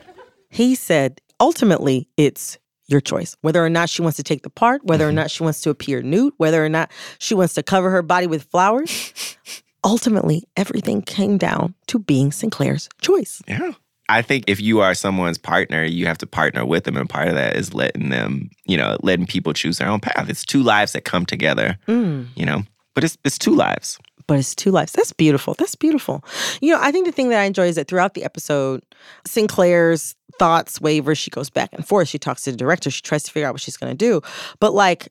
He 0.48 0.74
said, 0.74 1.20
ultimately, 1.38 2.08
it's 2.16 2.58
your 2.88 3.00
choice. 3.00 3.36
Whether 3.42 3.64
or 3.64 3.70
not 3.70 3.88
she 3.88 4.02
wants 4.02 4.16
to 4.16 4.24
take 4.24 4.42
the 4.42 4.50
part, 4.50 4.84
whether 4.84 5.04
or 5.04 5.10
mm-hmm. 5.10 5.16
not 5.16 5.30
she 5.30 5.44
wants 5.44 5.60
to 5.62 5.70
appear 5.70 6.02
nude, 6.02 6.32
whether 6.38 6.64
or 6.64 6.68
not 6.68 6.90
she 7.18 7.34
wants 7.34 7.54
to 7.54 7.62
cover 7.62 7.90
her 7.90 8.02
body 8.02 8.26
with 8.26 8.44
flowers. 8.44 9.36
ultimately, 9.84 10.44
everything 10.56 11.02
came 11.02 11.38
down 11.38 11.74
to 11.86 11.98
being 11.98 12.32
Sinclair's 12.32 12.88
choice. 13.00 13.42
Yeah. 13.46 13.72
I 14.12 14.23
think 14.23 14.44
if 14.49 14.61
you 14.61 14.81
are 14.81 14.92
someone's 14.94 15.38
partner, 15.38 15.85
you 15.85 16.07
have 16.07 16.18
to 16.18 16.27
partner 16.27 16.64
with 16.66 16.85
them. 16.85 16.96
And 16.96 17.09
part 17.09 17.29
of 17.29 17.35
that 17.35 17.57
is 17.57 17.73
letting 17.73 18.11
them, 18.11 18.51
you 18.66 18.77
know, 18.77 18.96
letting 19.03 19.27
people 19.27 19.53
choose 19.53 19.79
their 19.79 19.88
own 19.88 20.01
path. 20.01 20.29
It's 20.29 20.44
two 20.44 20.62
lives 20.62 20.92
that 20.92 21.05
come 21.05 21.25
together, 21.27 21.79
Mm. 21.88 22.27
you 22.35 22.44
know, 22.44 22.62
but 22.94 23.05
it's, 23.05 23.16
it's 23.25 23.38
two 23.38 23.55
lives. 23.55 23.99
but 24.27 24.38
it's 24.38 24.55
two 24.55 24.70
lives. 24.70 24.92
That's 24.92 25.12
beautiful. 25.12 25.55
That's 25.59 25.75
beautiful. 25.75 26.25
You 26.61 26.73
know, 26.75 26.79
I 26.81 26.92
think 26.92 27.07
the 27.07 27.12
thing 27.12 27.31
that 27.31 27.40
I 27.40 27.44
enjoy 27.44 27.66
is 27.66 27.75
that 27.77 27.88
throughout 27.88 28.14
the 28.14 28.23
episode, 28.25 28.83
Sinclair's 29.27 30.14
thoughts 30.38 30.81
waver. 30.81 31.14
She 31.14 31.31
goes 31.31 31.51
back 31.51 31.70
and 31.73 31.87
forth. 31.87 32.09
She 32.09 32.18
talks 32.18 32.42
to 32.44 32.51
the 32.53 32.57
director. 32.57 32.90
She 32.90 33.03
tries 33.03 33.23
to 33.25 33.31
figure 33.33 33.49
out 33.49 33.55
what 33.55 33.61
she's 33.61 33.77
going 33.77 33.90
to 33.92 33.96
do. 33.96 34.20
But 34.61 34.73
like, 34.75 35.09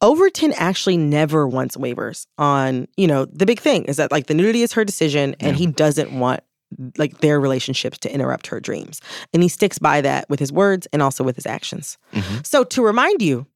Overton 0.00 0.52
actually 0.56 0.96
never 0.96 1.46
once 1.48 1.76
wavers 1.76 2.26
on, 2.36 2.88
you 2.96 3.06
know, 3.06 3.24
the 3.26 3.46
big 3.46 3.60
thing 3.60 3.84
is 3.84 3.96
that 3.96 4.10
like 4.12 4.26
the 4.26 4.34
nudity 4.34 4.62
is 4.62 4.72
her 4.72 4.84
decision 4.84 5.34
and 5.40 5.56
he 5.56 5.66
doesn't 5.66 6.12
want 6.18 6.40
like 6.96 7.18
their 7.18 7.40
relationships 7.40 7.98
to 7.98 8.12
interrupt 8.12 8.46
her 8.48 8.60
dreams. 8.60 9.00
And 9.32 9.42
he 9.42 9.48
sticks 9.48 9.78
by 9.78 10.00
that 10.00 10.28
with 10.28 10.40
his 10.40 10.52
words 10.52 10.86
and 10.92 11.02
also 11.02 11.24
with 11.24 11.36
his 11.36 11.46
actions. 11.46 11.98
Mm-hmm. 12.12 12.38
So 12.44 12.64
to 12.64 12.82
remind 12.82 13.22
you, 13.22 13.46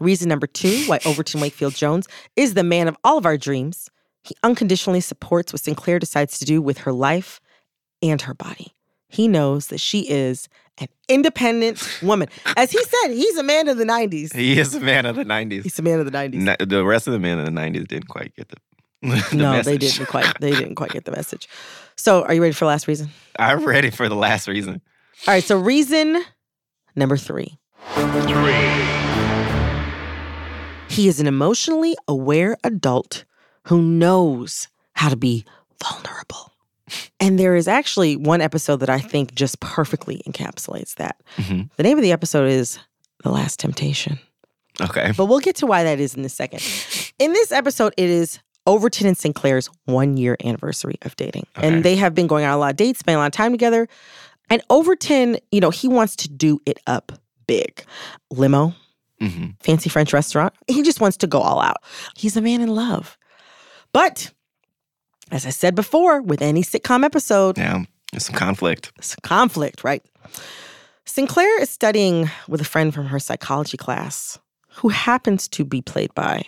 reason 0.00 0.28
number 0.28 0.46
two 0.46 0.84
why 0.86 1.00
Overton 1.04 1.40
Wakefield 1.40 1.74
Jones 1.74 2.08
is 2.36 2.54
the 2.54 2.64
man 2.64 2.88
of 2.88 2.96
all 3.04 3.18
of 3.18 3.26
our 3.26 3.36
dreams, 3.36 3.90
he 4.22 4.34
unconditionally 4.42 5.00
supports 5.00 5.52
what 5.52 5.60
Sinclair 5.60 5.98
decides 5.98 6.38
to 6.38 6.44
do 6.44 6.60
with 6.60 6.78
her 6.78 6.92
life 6.92 7.40
and 8.02 8.22
her 8.22 8.34
body. 8.34 8.72
He 9.08 9.26
knows 9.26 9.68
that 9.68 9.78
she 9.78 10.00
is 10.08 10.48
an 10.80 10.88
independent 11.08 12.00
woman. 12.02 12.28
As 12.56 12.70
he 12.70 12.82
said, 12.82 13.08
he's 13.14 13.36
a 13.36 13.42
man 13.42 13.68
of 13.68 13.78
the 13.78 13.84
90s. 13.84 14.34
He 14.34 14.58
is 14.58 14.74
a 14.74 14.80
man 14.80 15.06
of 15.06 15.16
the 15.16 15.24
90s. 15.24 15.62
He's 15.62 15.78
a 15.78 15.82
man 15.82 15.98
of 15.98 16.04
the 16.04 16.12
90s. 16.12 16.34
Na- 16.34 16.56
the 16.60 16.84
rest 16.84 17.06
of 17.06 17.12
the 17.12 17.18
men 17.18 17.38
in 17.38 17.52
the 17.52 17.60
90s 17.60 17.88
didn't 17.88 18.08
quite 18.08 18.34
get 18.36 18.48
the 18.48 18.56
no, 19.32 19.52
message. 19.52 19.64
they 19.64 19.78
didn't 19.78 20.06
quite 20.06 20.40
they 20.40 20.50
didn't 20.50 20.74
quite 20.74 20.90
get 20.90 21.04
the 21.04 21.12
message. 21.12 21.48
So, 21.96 22.22
are 22.24 22.34
you 22.34 22.42
ready 22.42 22.52
for 22.54 22.64
the 22.64 22.68
last 22.68 22.86
reason? 22.88 23.10
I'm 23.38 23.64
ready 23.64 23.90
for 23.90 24.08
the 24.08 24.14
last 24.16 24.48
reason. 24.48 24.80
All 25.26 25.34
right, 25.34 25.42
so 25.44 25.58
reason 25.58 26.22
number 26.96 27.16
3. 27.16 27.58
Three. 27.94 28.54
He 30.88 31.06
is 31.08 31.20
an 31.20 31.26
emotionally 31.26 31.96
aware 32.08 32.56
adult 32.64 33.24
who 33.64 33.80
knows 33.82 34.68
how 34.94 35.08
to 35.08 35.16
be 35.16 35.44
vulnerable. 35.82 36.52
And 37.20 37.38
there 37.38 37.54
is 37.56 37.68
actually 37.68 38.16
one 38.16 38.40
episode 38.40 38.76
that 38.76 38.88
I 38.88 38.98
think 39.00 39.34
just 39.34 39.60
perfectly 39.60 40.22
encapsulates 40.26 40.94
that. 40.94 41.16
Mhm. 41.36 41.68
The 41.76 41.82
name 41.82 41.98
of 41.98 42.02
the 42.02 42.12
episode 42.12 42.48
is 42.48 42.78
The 43.24 43.30
Last 43.30 43.58
Temptation. 43.60 44.18
Okay. 44.80 45.12
But 45.16 45.26
we'll 45.26 45.40
get 45.40 45.56
to 45.56 45.66
why 45.66 45.82
that 45.84 46.00
is 46.00 46.14
in 46.14 46.24
a 46.24 46.28
second. 46.30 46.62
In 47.18 47.32
this 47.32 47.50
episode, 47.52 47.92
it 47.98 48.08
is 48.08 48.38
Overton 48.68 49.06
and 49.06 49.16
Sinclair's 49.16 49.68
one 49.86 50.16
year 50.16 50.36
anniversary 50.44 50.96
of 51.02 51.16
dating. 51.16 51.46
And 51.56 51.82
they 51.84 51.96
have 51.96 52.14
been 52.14 52.26
going 52.28 52.44
on 52.44 52.52
a 52.52 52.58
lot 52.58 52.70
of 52.70 52.76
dates, 52.76 53.00
spending 53.00 53.16
a 53.16 53.20
lot 53.20 53.26
of 53.26 53.32
time 53.32 53.50
together. 53.52 53.88
And 54.50 54.62
Overton, 54.70 55.38
you 55.50 55.60
know, 55.60 55.70
he 55.70 55.88
wants 55.88 56.14
to 56.16 56.28
do 56.28 56.60
it 56.66 56.78
up 56.86 57.12
big. 57.46 57.82
Limo, 58.30 58.74
Mhm. 59.20 59.54
fancy 59.60 59.88
French 59.88 60.12
restaurant. 60.12 60.52
He 60.68 60.82
just 60.82 61.00
wants 61.00 61.16
to 61.18 61.26
go 61.26 61.40
all 61.40 61.60
out. 61.60 61.78
He's 62.16 62.36
a 62.36 62.40
man 62.42 62.60
in 62.60 62.68
love. 62.74 63.16
But 63.92 64.30
as 65.30 65.44
I 65.46 65.50
said 65.50 65.74
before, 65.74 66.20
with 66.22 66.42
any 66.42 66.62
sitcom 66.62 67.04
episode, 67.04 67.56
Yeah, 67.58 67.84
there's 68.12 68.26
some 68.26 68.36
conflict. 68.36 68.92
some 69.00 69.18
conflict, 69.22 69.82
right? 69.82 70.02
Sinclair 71.04 71.60
is 71.60 71.70
studying 71.70 72.30
with 72.48 72.60
a 72.60 72.64
friend 72.64 72.92
from 72.94 73.06
her 73.06 73.18
psychology 73.18 73.76
class 73.78 74.38
who 74.76 74.88
happens 74.90 75.48
to 75.48 75.64
be 75.64 75.80
played 75.82 76.14
by 76.14 76.42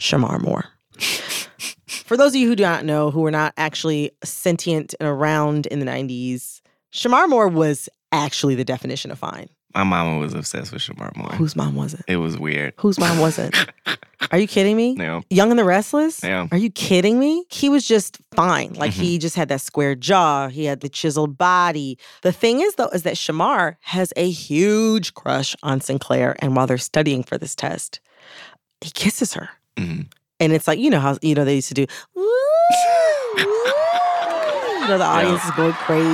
Shemar 0.00 0.40
Moore. 0.40 0.64
For 0.98 2.16
those 2.16 2.32
of 2.32 2.36
you 2.40 2.48
who 2.48 2.56
do 2.56 2.62
not 2.62 2.84
know, 2.84 3.10
who 3.10 3.20
were 3.20 3.30
not 3.30 3.52
actually 3.56 4.12
sentient 4.24 4.94
and 4.98 5.08
around 5.08 5.66
in 5.66 5.78
the 5.78 5.86
90s, 5.86 6.60
Shemar 6.92 7.28
Moore 7.28 7.48
was 7.48 7.88
actually 8.12 8.54
the 8.54 8.64
definition 8.64 9.10
of 9.10 9.18
fine. 9.18 9.48
My 9.74 9.84
mama 9.84 10.18
was 10.18 10.32
obsessed 10.32 10.72
with 10.72 10.80
Shemar 10.80 11.14
Moore. 11.14 11.28
Whose 11.32 11.54
mom 11.54 11.74
wasn't? 11.74 12.04
It 12.08 12.16
was 12.16 12.38
weird. 12.38 12.72
Whose 12.78 12.98
mom 12.98 13.18
wasn't? 13.18 13.54
Are 14.32 14.38
you 14.38 14.48
kidding 14.48 14.76
me? 14.76 14.96
Yeah. 14.98 15.20
Young 15.28 15.50
and 15.50 15.58
the 15.58 15.64
Restless? 15.64 16.24
Yeah. 16.24 16.48
Are 16.50 16.56
you 16.56 16.70
kidding 16.70 17.18
me? 17.20 17.44
He 17.50 17.68
was 17.68 17.86
just 17.86 18.18
fine. 18.34 18.72
Like 18.72 18.92
he 18.92 19.18
just 19.18 19.36
had 19.36 19.48
that 19.50 19.60
square 19.60 19.94
jaw. 19.94 20.48
He 20.48 20.64
had 20.64 20.80
the 20.80 20.88
chiseled 20.88 21.36
body. 21.36 21.98
The 22.22 22.32
thing 22.32 22.60
is, 22.60 22.74
though, 22.76 22.88
is 22.88 23.02
that 23.02 23.14
Shemar 23.14 23.76
has 23.82 24.12
a 24.16 24.28
huge 24.30 25.12
crush 25.14 25.54
on 25.62 25.80
Sinclair. 25.82 26.34
And 26.40 26.56
while 26.56 26.66
they're 26.66 26.78
studying 26.78 27.22
for 27.22 27.36
this 27.38 27.54
test, 27.54 28.00
he 28.80 28.90
kisses 28.90 29.34
her. 29.34 29.50
Mhm. 29.76 30.06
And 30.40 30.52
it's 30.52 30.68
like, 30.68 30.78
you 30.78 30.90
know 30.90 31.00
how, 31.00 31.18
you 31.20 31.34
know, 31.34 31.44
they 31.44 31.56
used 31.56 31.68
to 31.68 31.74
do, 31.74 31.86
"Woo!" 32.14 32.22
You 33.36 34.88
know, 34.88 34.98
the 34.98 35.04
audience 35.04 35.44
is 35.44 35.50
going 35.52 35.72
crazy. 35.72 36.06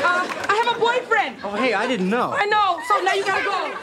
Uh, 0.00 0.26
I 0.48 0.62
have 0.64 0.76
a 0.76 0.80
boyfriend. 0.80 1.36
Oh, 1.44 1.54
hey, 1.54 1.74
I 1.74 1.86
didn't 1.86 2.10
know. 2.10 2.32
I 2.32 2.46
know. 2.46 2.80
So 2.88 3.00
now 3.04 3.12
you 3.12 3.24
gotta 3.24 3.44
go. 3.44 3.74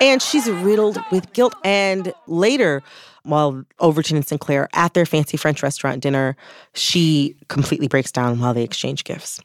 And 0.00 0.20
she's 0.20 0.48
riddled 0.50 0.98
with 1.12 1.32
guilt. 1.34 1.54
And 1.64 2.12
later, 2.26 2.82
while 3.22 3.64
Overton 3.78 4.16
and 4.16 4.26
Sinclair 4.26 4.68
at 4.72 4.94
their 4.94 5.06
fancy 5.06 5.36
French 5.36 5.62
restaurant 5.62 6.00
dinner, 6.02 6.36
she 6.74 7.36
completely 7.48 7.88
breaks 7.88 8.10
down 8.10 8.40
while 8.40 8.54
they 8.54 8.62
exchange 8.62 9.04
gifts. 9.04 9.40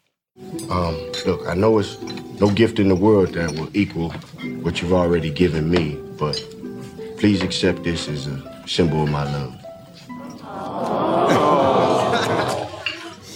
Um, 0.69 0.95
look, 1.25 1.45
I 1.47 1.53
know 1.53 1.77
it's 1.79 2.01
no 2.39 2.49
gift 2.49 2.79
in 2.79 2.87
the 2.87 2.95
world 2.95 3.33
that 3.33 3.51
will 3.51 3.69
equal 3.75 4.11
what 4.61 4.81
you've 4.81 4.93
already 4.93 5.29
given 5.29 5.69
me, 5.69 5.99
but 6.17 6.41
please 7.21 7.41
accept 7.43 7.83
this 7.83 8.07
as 8.07 8.25
a 8.25 8.63
symbol 8.65 9.03
of 9.03 9.11
my 9.11 9.23
love. 9.23 9.55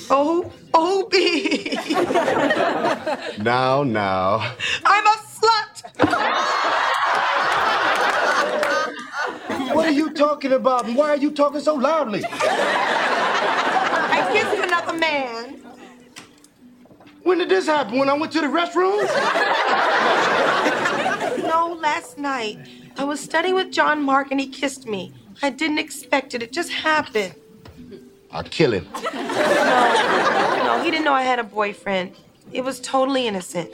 Oh, 0.08 0.52
oh, 0.74 1.08
B. 1.12 1.78
Now, 3.44 3.84
now. 3.84 4.54
I'm 4.86 5.06
a 5.06 5.18
slut. 5.36 5.84
What 9.76 9.86
are 9.88 9.92
you 9.92 10.14
talking 10.14 10.54
about? 10.54 10.86
And 10.86 10.96
why 10.96 11.10
are 11.10 11.18
you 11.18 11.32
talking 11.32 11.60
so 11.62 11.76
loudly? 11.76 12.24
I 12.26 14.30
kissed 14.32 14.64
another 14.64 14.94
man. 14.98 15.60
When 17.24 17.38
did 17.38 17.50
this 17.50 17.68
happen? 17.68 18.00
When 18.00 18.10
I 18.10 18.14
went 18.14 18.32
to 18.34 18.42
the 18.42 18.48
restroom? 18.48 19.08
No, 21.56 21.72
last 21.72 22.18
night. 22.18 22.58
I 22.98 23.06
was 23.06 23.22
studying 23.22 23.56
with 23.56 23.72
John 23.72 24.04
Mark 24.04 24.30
and 24.30 24.42
he 24.42 24.48
kissed 24.48 24.86
me. 24.86 25.14
I 25.42 25.50
didn't 25.50 25.78
expect 25.78 26.34
it. 26.34 26.44
It 26.44 26.52
just 26.52 26.70
happened. 26.70 27.34
I'll 28.30 28.44
kill 28.44 28.74
him. 28.74 28.86
No, 30.66 30.82
he 30.84 30.92
didn't 30.92 31.06
know 31.06 31.14
I 31.14 31.24
had 31.24 31.40
a 31.40 31.46
boyfriend. 31.46 32.14
It 32.52 32.66
was 32.66 32.82
totally 32.82 33.26
innocent. 33.26 33.70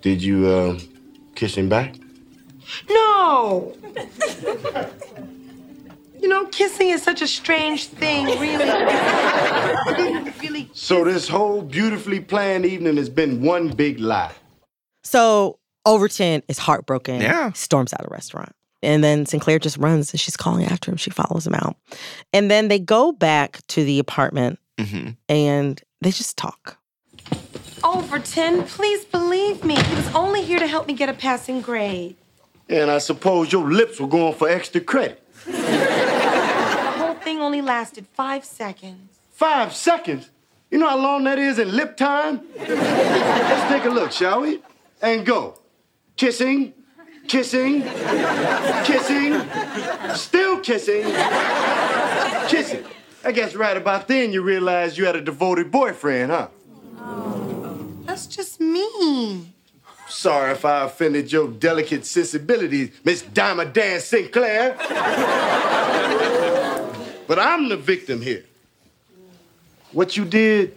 Did 0.00 0.22
you, 0.22 0.46
uh, 0.46 0.78
kiss 1.34 1.56
him 1.56 1.68
back? 1.68 1.96
No! 2.88 3.74
You 6.20 6.28
know, 6.28 6.46
kissing 6.46 6.90
is 6.90 7.02
such 7.02 7.22
a 7.22 7.26
strange 7.26 7.86
thing, 7.86 8.26
really. 8.26 8.70
really. 10.42 10.70
So 10.74 11.04
this 11.04 11.26
whole 11.28 11.62
beautifully 11.62 12.20
planned 12.20 12.66
evening 12.66 12.96
has 12.98 13.08
been 13.08 13.42
one 13.42 13.68
big 13.68 13.98
lie. 13.98 14.34
So 15.02 15.58
Overton 15.88 16.42
is 16.48 16.58
heartbroken. 16.58 17.20
Yeah. 17.20 17.52
Storms 17.52 17.92
out 17.92 18.00
of 18.00 18.06
the 18.08 18.12
restaurant. 18.12 18.52
And 18.82 19.02
then 19.02 19.26
Sinclair 19.26 19.58
just 19.58 19.76
runs 19.78 20.12
and 20.12 20.20
she's 20.20 20.36
calling 20.36 20.64
after 20.66 20.90
him. 20.90 20.96
She 20.96 21.10
follows 21.10 21.46
him 21.46 21.54
out. 21.54 21.76
And 22.32 22.48
then 22.50 22.68
they 22.68 22.78
go 22.78 23.10
back 23.12 23.60
to 23.68 23.84
the 23.84 23.98
apartment 23.98 24.58
Mm-hmm. 24.78 25.08
and 25.28 25.82
they 26.00 26.12
just 26.12 26.36
talk. 26.36 26.78
Overton, 27.82 28.62
please 28.62 29.04
believe 29.04 29.64
me. 29.64 29.74
He 29.74 29.94
was 29.96 30.14
only 30.14 30.42
here 30.42 30.60
to 30.60 30.68
help 30.68 30.86
me 30.86 30.94
get 30.94 31.08
a 31.08 31.12
passing 31.14 31.60
grade. 31.60 32.14
And 32.68 32.88
I 32.88 32.98
suppose 32.98 33.50
your 33.50 33.68
lips 33.68 33.98
were 33.98 34.06
going 34.06 34.34
for 34.34 34.48
extra 34.48 34.80
credit. 34.80 35.20
The 35.46 36.94
whole 36.98 37.14
thing 37.14 37.40
only 37.40 37.60
lasted 37.60 38.06
five 38.12 38.44
seconds. 38.44 39.18
Five 39.32 39.74
seconds? 39.74 40.30
You 40.70 40.78
know 40.78 40.88
how 40.88 40.98
long 40.98 41.24
that 41.24 41.38
is 41.40 41.58
in 41.58 41.74
lip 41.74 41.96
time? 41.96 42.42
Let's 42.56 43.72
take 43.72 43.84
a 43.84 43.90
look, 43.90 44.12
shall 44.12 44.42
we? 44.42 44.60
And 45.02 45.26
go. 45.26 45.58
Kissing, 46.18 46.74
kissing, 47.28 47.82
kissing, 48.84 49.40
still 50.16 50.58
kissing, 50.58 51.04
kissing. 52.48 52.84
I 53.24 53.30
guess 53.32 53.54
right 53.54 53.76
about 53.76 54.08
then 54.08 54.32
you 54.32 54.42
realized 54.42 54.98
you 54.98 55.06
had 55.06 55.14
a 55.14 55.20
devoted 55.20 55.70
boyfriend, 55.70 56.32
huh? 56.32 56.48
That's 58.04 58.26
just 58.26 58.60
mean. 58.60 59.52
Sorry 60.08 60.50
if 60.50 60.64
I 60.64 60.86
offended 60.86 61.30
your 61.30 61.46
delicate 61.46 62.04
sensibilities, 62.04 62.90
Miss 63.04 63.22
Diamond 63.22 63.72
Dan 63.72 64.00
Sinclair. 64.00 64.74
but 67.28 67.38
I'm 67.38 67.68
the 67.68 67.76
victim 67.76 68.22
here. 68.22 68.44
What 69.92 70.16
you 70.16 70.24
did, 70.24 70.74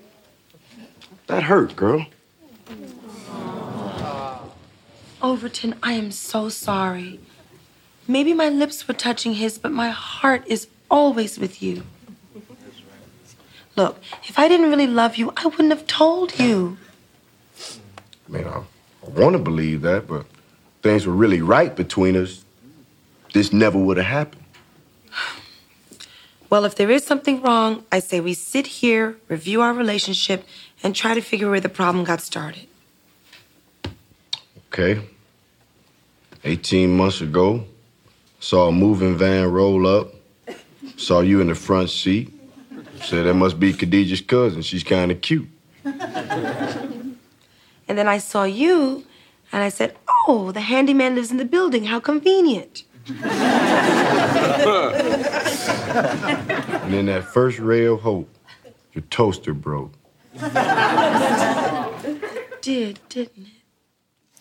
that 1.26 1.42
hurt, 1.42 1.76
girl. 1.76 2.06
Overton, 5.22 5.76
I 5.84 5.94
am 5.94 6.12
so 6.12 6.50
sorry. 6.50 7.20
Maybe 8.08 8.34
my 8.34 8.50
lips 8.50 8.88
were 8.88 8.94
touching 8.94 9.36
his, 9.36 9.58
but 9.58 9.72
my 9.72 9.90
heart 9.90 10.44
is 10.48 10.68
always 10.90 11.40
with 11.40 11.62
you. 11.62 11.84
Look, 13.76 14.00
if 14.28 14.38
I 14.38 14.48
didn't 14.48 14.70
really 14.70 14.88
love 14.88 15.16
you, 15.16 15.32
I 15.38 15.46
wouldn't 15.46 15.70
have 15.70 15.88
told 15.88 16.38
you. 16.38 16.78
I 18.28 18.32
mean, 18.32 18.46
I, 18.46 18.58
I 19.06 19.10
want 19.10 19.34
to 19.34 19.40
believe 19.40 19.82
that, 19.82 20.08
but 20.08 20.26
things 20.82 21.08
were 21.08 21.14
really 21.14 21.42
right 21.42 21.74
between 21.76 22.18
us. 22.18 22.44
This 23.34 23.54
never 23.54 23.78
would 23.78 23.98
have 23.98 24.06
happened. 24.08 24.44
Well, 26.50 26.66
if 26.66 26.76
there 26.76 26.92
is 26.92 27.06
something 27.06 27.42
wrong, 27.42 27.86
I 27.94 28.00
say 28.00 28.20
we 28.20 28.34
sit 28.34 28.68
here, 28.68 29.16
review 29.30 29.62
our 29.62 29.74
relationship, 29.74 30.46
and 30.84 30.94
try 30.94 31.14
to 31.14 31.22
figure 31.22 31.50
where 31.50 31.62
the 31.62 31.70
problem 31.70 32.04
got 32.04 32.20
started. 32.20 32.68
Okay. 34.72 35.02
18 36.46 36.96
months 36.96 37.20
ago, 37.20 37.66
saw 38.40 38.70
a 38.70 38.72
moving 38.72 39.18
van 39.18 39.52
roll 39.52 39.86
up, 39.86 40.14
saw 40.96 41.20
you 41.20 41.42
in 41.42 41.48
the 41.48 41.56
front 41.56 41.90
seat. 41.90 42.34
Said 43.02 43.26
that 43.26 43.34
must 43.34 43.60
be 43.60 43.74
Khadijah's 43.74 44.22
cousin. 44.22 44.62
She's 44.62 44.84
kind 44.84 45.12
of 45.12 45.20
cute. 45.20 45.50
And 45.84 47.18
then 47.98 48.08
I 48.08 48.20
saw 48.20 48.46
you, 48.46 49.06
and 49.52 49.62
I 49.62 49.68
said, 49.68 49.98
Oh, 50.08 50.54
the 50.54 50.62
handyman 50.62 51.16
lives 51.16 51.32
in 51.32 51.38
the 51.38 51.44
building. 51.44 51.84
How 51.86 52.00
convenient. 52.00 52.84
And 53.08 53.20
then 56.94 57.08
that 57.08 57.26
first 57.26 57.60
ray 57.60 57.84
of 57.86 58.00
hope, 58.02 58.30
your 58.94 59.04
toaster 59.10 59.54
broke. 59.54 59.92
Did, 62.62 63.00
didn't 63.10 63.48
it? 63.48 63.61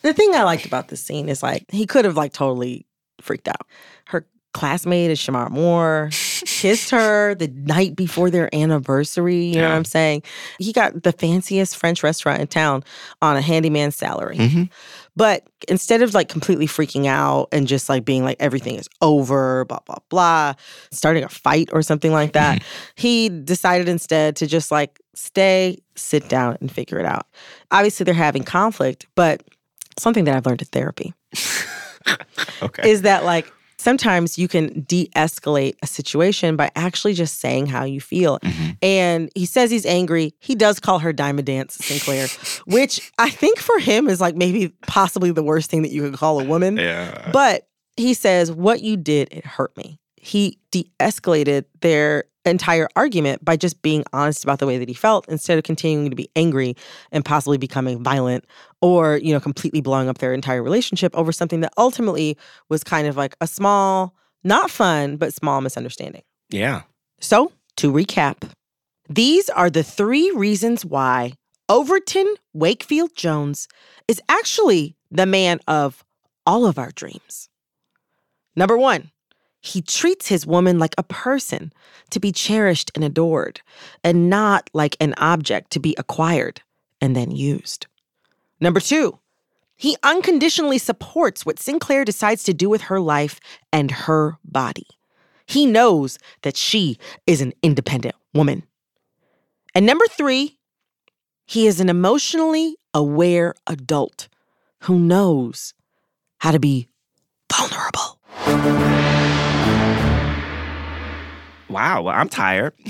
The 0.03 0.15
thing 0.15 0.35
I 0.35 0.45
liked 0.45 0.67
about 0.67 0.89
this 0.89 1.03
scene 1.03 1.29
is 1.29 1.43
like 1.43 1.65
he 1.71 1.87
could 1.87 2.05
have 2.05 2.17
like 2.17 2.33
totally 2.33 2.87
freaked 3.21 3.49
out. 3.49 3.67
Her 4.07 4.27
classmate 4.53 5.11
is 5.11 5.19
Shemar 5.19 5.51
Moore, 5.51 6.11
kissed 6.13 6.91
her 6.91 7.35
the 7.35 7.49
night 7.49 7.95
before 7.97 8.31
their 8.31 8.55
anniversary. 8.55 9.45
You 9.45 9.57
know 9.57 9.69
what 9.69 9.77
I'm 9.77 9.85
saying? 9.85 10.23
He 10.59 10.73
got 10.73 11.03
the 11.03 11.13
fanciest 11.13 11.77
French 11.77 12.03
restaurant 12.03 12.41
in 12.41 12.47
town 12.47 12.83
on 13.23 13.37
a 13.37 13.41
handyman's 13.41 13.97
salary. 13.97 14.39
Mm-hmm. 14.39 14.63
But 15.17 15.47
instead 15.69 16.03
of 16.03 16.15
like 16.15 16.29
completely 16.29 16.67
freaking 16.67 17.07
out 17.07 17.49
and 17.53 17.67
just 17.67 17.89
like 17.89 18.05
being 18.05 18.25
like 18.25 18.37
everything 18.41 18.77
is 18.77 18.89
over, 19.03 19.65
blah, 19.67 19.81
blah, 19.85 19.99
blah, 20.09 20.55
starting 20.91 21.25
a 21.25 21.29
fight 21.29 21.69
or 21.73 21.83
something 21.83 22.13
like 22.13 22.33
that, 22.33 22.61
mm-hmm. 22.61 22.91
he 22.95 23.29
decided 23.29 23.89
instead 23.89 24.37
to 24.37 24.47
just 24.47 24.71
like 24.71 25.01
stay, 25.15 25.79
sit 25.97 26.29
down, 26.29 26.57
and 26.61 26.73
figure 26.73 26.99
it 26.99 27.07
out. 27.07 27.27
Obviously, 27.71 28.05
they're 28.05 28.15
having 28.15 28.45
conflict, 28.45 29.07
but 29.15 29.43
something 29.99 30.25
that 30.25 30.37
I've 30.37 30.47
learned 30.47 30.63
in 30.63 30.69
therapy 30.69 31.15
Okay. 32.63 32.91
is 32.91 33.03
that 33.03 33.25
like 33.25 33.53
sometimes 33.81 34.39
you 34.39 34.47
can 34.47 34.83
de-escalate 34.83 35.75
a 35.83 35.87
situation 35.87 36.57
by 36.57 36.71
actually 36.77 37.15
just 37.15 37.41
saying 37.41 37.67
how 37.67 37.85
you 37.85 38.01
feel. 38.01 38.39
Mm-hmm. 38.41 38.71
And 38.83 39.31
he 39.35 39.47
says 39.47 39.71
he's 39.71 39.87
angry. 39.87 40.35
He 40.39 40.55
does 40.55 40.79
call 40.79 40.99
her 40.99 41.13
Diamond 41.13 41.47
Dance 41.47 41.77
Sinclair, 41.77 42.29
which 42.67 43.11
I 43.19 43.31
think 43.31 43.59
for 43.59 43.79
him 43.79 44.09
is 44.09 44.21
like 44.21 44.37
maybe 44.37 44.69
possibly 44.87 45.31
the 45.33 45.43
worst 45.43 45.71
thing 45.71 45.83
that 45.83 45.91
you 45.91 46.03
could 46.03 46.15
call 46.15 46.41
a 46.41 46.45
woman. 46.45 46.77
Yeah. 46.77 47.31
But 47.33 47.69
he 47.97 48.15
says, 48.15 48.53
What 48.53 48.83
you 48.83 48.97
did, 48.97 49.29
it 49.33 49.47
hurt 49.47 49.77
me. 49.77 49.99
He 50.17 50.59
de 50.71 50.91
escalated 51.01 51.65
their 51.81 52.25
entire 52.45 52.89
argument 52.97 53.45
by 53.45 53.57
just 53.57 53.83
being 53.83 54.05
honest 54.13 54.45
about 54.45 54.59
the 54.59 54.67
way 54.67 54.79
that 54.79 54.89
he 54.89 54.95
felt 54.95 55.29
instead 55.29 55.59
of 55.59 55.65
continuing 55.65 56.11
to 56.11 56.17
be 56.17 56.31
angry 56.37 56.75
and 57.13 57.25
possibly 57.25 57.59
becoming 57.59 58.03
violent 58.03 58.45
or, 58.81 59.19
you 59.19 59.33
know, 59.33 59.41
completely 59.41 59.81
blowing 59.81 60.09
up 60.09 60.19
their 60.19 60.33
entire 60.33 60.63
relationship 60.63 61.15
over 61.15 61.33
something 61.33 61.61
that 61.61 61.73
ultimately 61.77 62.39
was 62.69 62.83
kind 62.83 63.07
of 63.07 63.17
like 63.17 63.37
a 63.41 63.47
small, 63.47 64.15
not 64.43 64.71
fun, 64.71 65.17
but 65.17 65.35
small 65.35 65.61
misunderstanding. 65.61 66.23
Yeah. 66.49 66.83
So, 67.21 67.53
to 67.77 67.93
recap, 67.93 68.51
these 69.09 69.51
are 69.51 69.71
the 69.71 69.83
three 69.83 70.31
reasons 70.31 70.85
why 70.85 71.33
Overton 71.69 72.35
Wakefield 72.53 73.15
Jones 73.15 73.69
is 74.09 74.21
actually 74.29 74.97
the 75.11 75.27
man 75.27 75.61
of 75.69 76.05
all 76.47 76.67
of 76.67 76.79
our 76.79 76.91
dreams. 76.91 77.49
Number 78.57 78.77
one, 78.77 79.11
he 79.61 79.83
treats 79.83 80.29
his 80.29 80.47
woman 80.47 80.79
like 80.79 80.95
a 80.97 81.03
person 81.03 81.73
to 82.11 82.21
be 82.21 82.33
cherished 82.33 82.91
and 82.95 83.05
adored, 83.05 83.61
and 84.03 84.31
not 84.31 84.71
like 84.73 84.97
an 85.01 85.15
object 85.19 85.71
to 85.73 85.81
be 85.81 85.95
acquired 85.99 86.63
and 87.01 87.15
then 87.15 87.31
used. 87.31 87.87
Number 88.61 88.81
two, 88.81 89.19
he 89.77 89.97
unconditionally 90.03 90.79
supports 90.79 91.47
what 91.47 91.59
Sinclair 91.59 92.05
decides 92.05 92.43
to 92.45 92.55
do 92.55 92.69
with 92.69 92.83
her 92.83 93.01
life 93.01 93.41
and 93.73 93.91
her 93.91 94.39
body. 94.45 94.87
He 95.47 95.67
knows 95.67 96.19
that 96.43 96.57
she 96.57 96.99
is 97.27 97.41
an 97.41 97.53
independent 97.63 98.15
woman. 98.35 98.63
And 99.75 99.87
number 99.87 100.07
three, 100.07 100.59
he 101.47 101.67
is 101.67 101.81
an 101.81 101.89
emotionally 101.89 102.77
aware 102.95 103.55
adult 103.67 104.29
who 104.83 104.99
knows 104.99 105.75
how 106.39 106.53
to 106.53 106.61
be 106.61 106.89
vulnerable. 107.53 109.20
Wow, 111.71 112.03
well, 112.03 112.15
I'm 112.15 112.29
tired. 112.29 112.75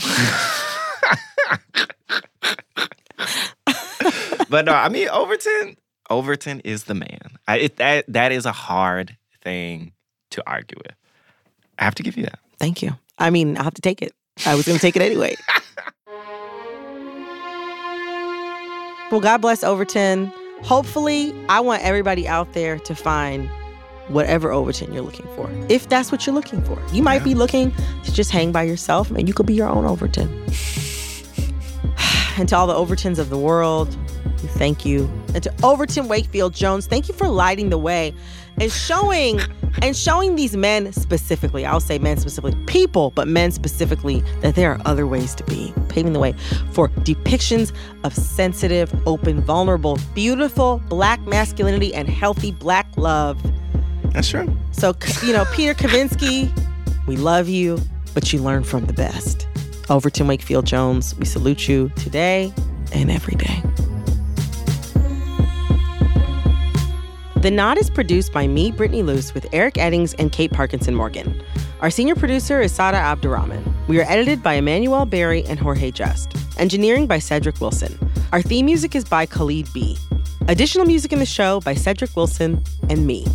but 4.48 4.64
no, 4.64 4.72
I 4.72 4.88
mean 4.88 5.08
Overton. 5.08 5.76
Overton 6.08 6.60
is 6.60 6.84
the 6.84 6.94
man. 6.94 7.38
I, 7.46 7.58
it, 7.58 7.76
that 7.76 8.06
that 8.08 8.32
is 8.32 8.46
a 8.46 8.52
hard 8.52 9.16
thing 9.42 9.92
to 10.30 10.42
argue 10.46 10.78
with. 10.78 10.94
I 11.78 11.84
have 11.84 11.94
to 11.96 12.02
give 12.02 12.16
you 12.16 12.24
that. 12.24 12.38
Thank 12.58 12.82
you. 12.82 12.92
I 13.18 13.28
mean, 13.30 13.58
I'll 13.58 13.64
have 13.64 13.74
to 13.74 13.82
take 13.82 14.00
it. 14.00 14.14
I 14.46 14.54
was 14.54 14.66
going 14.66 14.78
to 14.78 14.82
take 14.82 14.96
it 14.96 15.02
anyway. 15.02 15.36
well, 19.10 19.20
God 19.20 19.42
bless 19.42 19.62
Overton. 19.62 20.32
Hopefully, 20.62 21.34
I 21.48 21.60
want 21.60 21.82
everybody 21.82 22.26
out 22.26 22.54
there 22.54 22.78
to 22.80 22.94
find 22.94 23.50
whatever 24.12 24.50
Overton 24.50 24.92
you're 24.92 25.02
looking 25.02 25.26
for. 25.36 25.50
If 25.68 25.88
that's 25.88 26.12
what 26.12 26.26
you're 26.26 26.34
looking 26.34 26.62
for. 26.64 26.80
You 26.92 27.02
might 27.02 27.24
be 27.24 27.34
looking 27.34 27.72
to 28.04 28.12
just 28.12 28.30
hang 28.30 28.52
by 28.52 28.62
yourself 28.62 29.10
and 29.10 29.28
you 29.28 29.34
could 29.34 29.46
be 29.46 29.54
your 29.54 29.68
own 29.68 29.84
Overton. 29.84 30.28
and 32.38 32.48
to 32.48 32.56
all 32.56 32.66
the 32.66 32.74
Overtons 32.74 33.18
of 33.18 33.30
the 33.30 33.38
world, 33.38 33.96
thank 34.38 34.84
you. 34.84 35.10
And 35.34 35.42
to 35.42 35.54
Overton 35.62 36.08
Wakefield 36.08 36.54
Jones, 36.54 36.86
thank 36.86 37.08
you 37.08 37.14
for 37.14 37.28
lighting 37.28 37.70
the 37.70 37.78
way 37.78 38.14
and 38.60 38.70
showing 38.70 39.40
and 39.82 39.96
showing 39.96 40.36
these 40.36 40.56
men 40.56 40.92
specifically, 40.92 41.64
I'll 41.64 41.80
say 41.80 41.98
men 41.98 42.16
specifically, 42.18 42.54
people, 42.66 43.10
but 43.12 43.28
men 43.28 43.50
specifically, 43.52 44.22
that 44.40 44.54
there 44.54 44.72
are 44.72 44.80
other 44.84 45.06
ways 45.06 45.34
to 45.36 45.44
be, 45.44 45.72
paving 45.88 46.12
the 46.12 46.18
way 46.18 46.34
for 46.72 46.88
depictions 46.88 47.72
of 48.04 48.14
sensitive, 48.14 48.92
open, 49.06 49.40
vulnerable, 49.40 49.98
beautiful 50.14 50.82
black 50.88 51.20
masculinity 51.26 51.94
and 51.94 52.08
healthy 52.08 52.50
black 52.50 52.86
love. 52.96 53.40
That's 54.12 54.28
true. 54.28 54.54
So, 54.72 54.94
you 55.24 55.32
know, 55.32 55.44
Peter 55.52 55.74
Kavinsky, 55.74 56.50
we 57.06 57.16
love 57.16 57.48
you, 57.48 57.78
but 58.14 58.32
you 58.32 58.40
learn 58.40 58.64
from 58.64 58.86
the 58.86 58.92
best. 58.92 59.46
Overton 59.88 60.26
Wakefield 60.26 60.66
Jones, 60.66 61.16
we 61.16 61.24
salute 61.24 61.68
you 61.68 61.90
today 61.96 62.52
and 62.92 63.10
every 63.10 63.34
day. 63.34 63.62
The 67.40 67.50
Nod 67.50 67.78
is 67.78 67.88
produced 67.88 68.32
by 68.32 68.46
me, 68.46 68.70
Brittany 68.70 69.02
Luce, 69.02 69.32
with 69.32 69.46
Eric 69.52 69.74
Eddings 69.74 70.14
and 70.18 70.30
Kate 70.30 70.52
Parkinson 70.52 70.94
Morgan. 70.94 71.42
Our 71.80 71.88
senior 71.88 72.14
producer 72.14 72.60
is 72.60 72.70
Sada 72.70 72.98
Abdurrahman. 72.98 73.64
We 73.88 73.98
are 73.98 74.04
edited 74.10 74.42
by 74.42 74.54
Emmanuel 74.54 75.06
Berry 75.06 75.44
and 75.44 75.58
Jorge 75.58 75.90
Just. 75.90 76.36
Engineering 76.58 77.06
by 77.06 77.18
Cedric 77.18 77.58
Wilson. 77.60 77.98
Our 78.32 78.42
theme 78.42 78.66
music 78.66 78.94
is 78.94 79.04
by 79.04 79.24
Khalid 79.24 79.72
B. 79.72 79.96
Additional 80.48 80.84
music 80.84 81.14
in 81.14 81.18
the 81.18 81.24
show 81.24 81.60
by 81.60 81.74
Cedric 81.74 82.14
Wilson 82.14 82.62
and 82.90 83.06
me. 83.06 83.26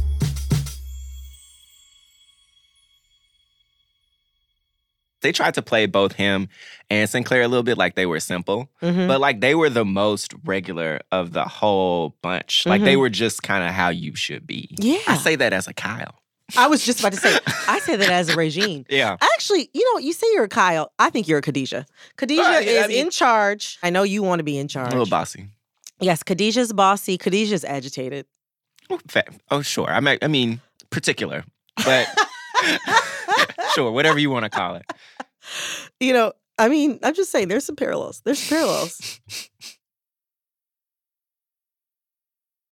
They 5.25 5.31
tried 5.31 5.55
to 5.55 5.63
play 5.63 5.87
both 5.87 6.13
him 6.13 6.47
and 6.91 7.09
Sinclair 7.09 7.41
a 7.41 7.47
little 7.47 7.63
bit 7.63 7.79
like 7.79 7.95
they 7.95 8.05
were 8.05 8.19
simple, 8.19 8.69
Mhm. 8.83 9.07
but 9.07 9.19
like 9.19 9.41
they 9.41 9.55
were 9.55 9.71
the 9.71 9.83
most 9.83 10.35
regular 10.45 10.99
of 11.11 11.33
the 11.33 11.45
whole 11.45 12.15
bunch. 12.21 12.65
Like 12.67 12.83
they 12.83 12.93
Mhm. 12.93 12.99
were 12.99 13.09
just 13.09 13.41
kind 13.41 13.63
of 13.67 13.71
how 13.73 13.89
you 13.89 14.15
should 14.15 14.45
be. 14.45 14.69
Yeah. 14.79 14.99
I 15.07 15.17
say 15.17 15.35
that 15.35 15.51
as 15.51 15.67
a 15.67 15.73
Kyle. 15.73 16.13
I 16.55 16.67
was 16.67 16.85
just 16.85 16.99
about 16.99 17.13
to 17.13 17.19
say, 17.19 17.39
I 17.67 17.79
say 17.79 17.95
that 17.95 18.09
as 18.11 18.29
a 18.29 18.35
Regine. 18.35 18.85
Yeah. 18.87 19.17
Actually, 19.33 19.71
you 19.73 19.83
know, 19.93 19.99
you 19.99 20.13
say 20.13 20.27
you're 20.33 20.43
a 20.43 20.47
Kyle. 20.47 20.91
I 20.99 21.09
think 21.09 21.27
you're 21.27 21.39
a 21.39 21.41
Khadijah. 21.41 21.87
Khadijah 22.17 22.41
yeah, 22.43 22.49
I 22.51 22.59
is 22.83 22.87
mean- 22.89 23.05
in 23.07 23.09
charge. 23.09 23.79
I 23.81 23.89
know 23.89 24.03
you 24.03 24.21
want 24.21 24.39
to 24.41 24.43
be 24.43 24.59
in 24.59 24.67
charge. 24.67 24.89
A 24.89 24.91
little 24.91 25.07
bossy. 25.09 25.47
Yes, 25.99 26.21
Khadijah's 26.21 26.71
bossy. 26.71 27.17
Khadijah's 27.17 27.65
agitated. 27.65 28.27
Fa- 29.07 29.23
Oh, 29.49 29.63
sure. 29.63 29.89
I 29.89 29.99
mean, 30.01 30.19
I 30.21 30.27
mean, 30.27 30.61
particular, 30.91 31.43
but 31.83 32.07
sure, 33.73 33.91
whatever 33.91 34.19
you 34.19 34.29
want 34.29 34.43
to 34.43 34.49
call 34.49 34.75
it. 34.75 34.85
You 35.99 36.13
know, 36.13 36.33
I 36.57 36.69
mean, 36.69 36.99
I'm 37.03 37.13
just 37.13 37.31
saying 37.31 37.47
there's 37.47 37.65
some 37.65 37.75
parallels. 37.75 38.21
There's 38.23 38.47
parallels. 38.47 39.19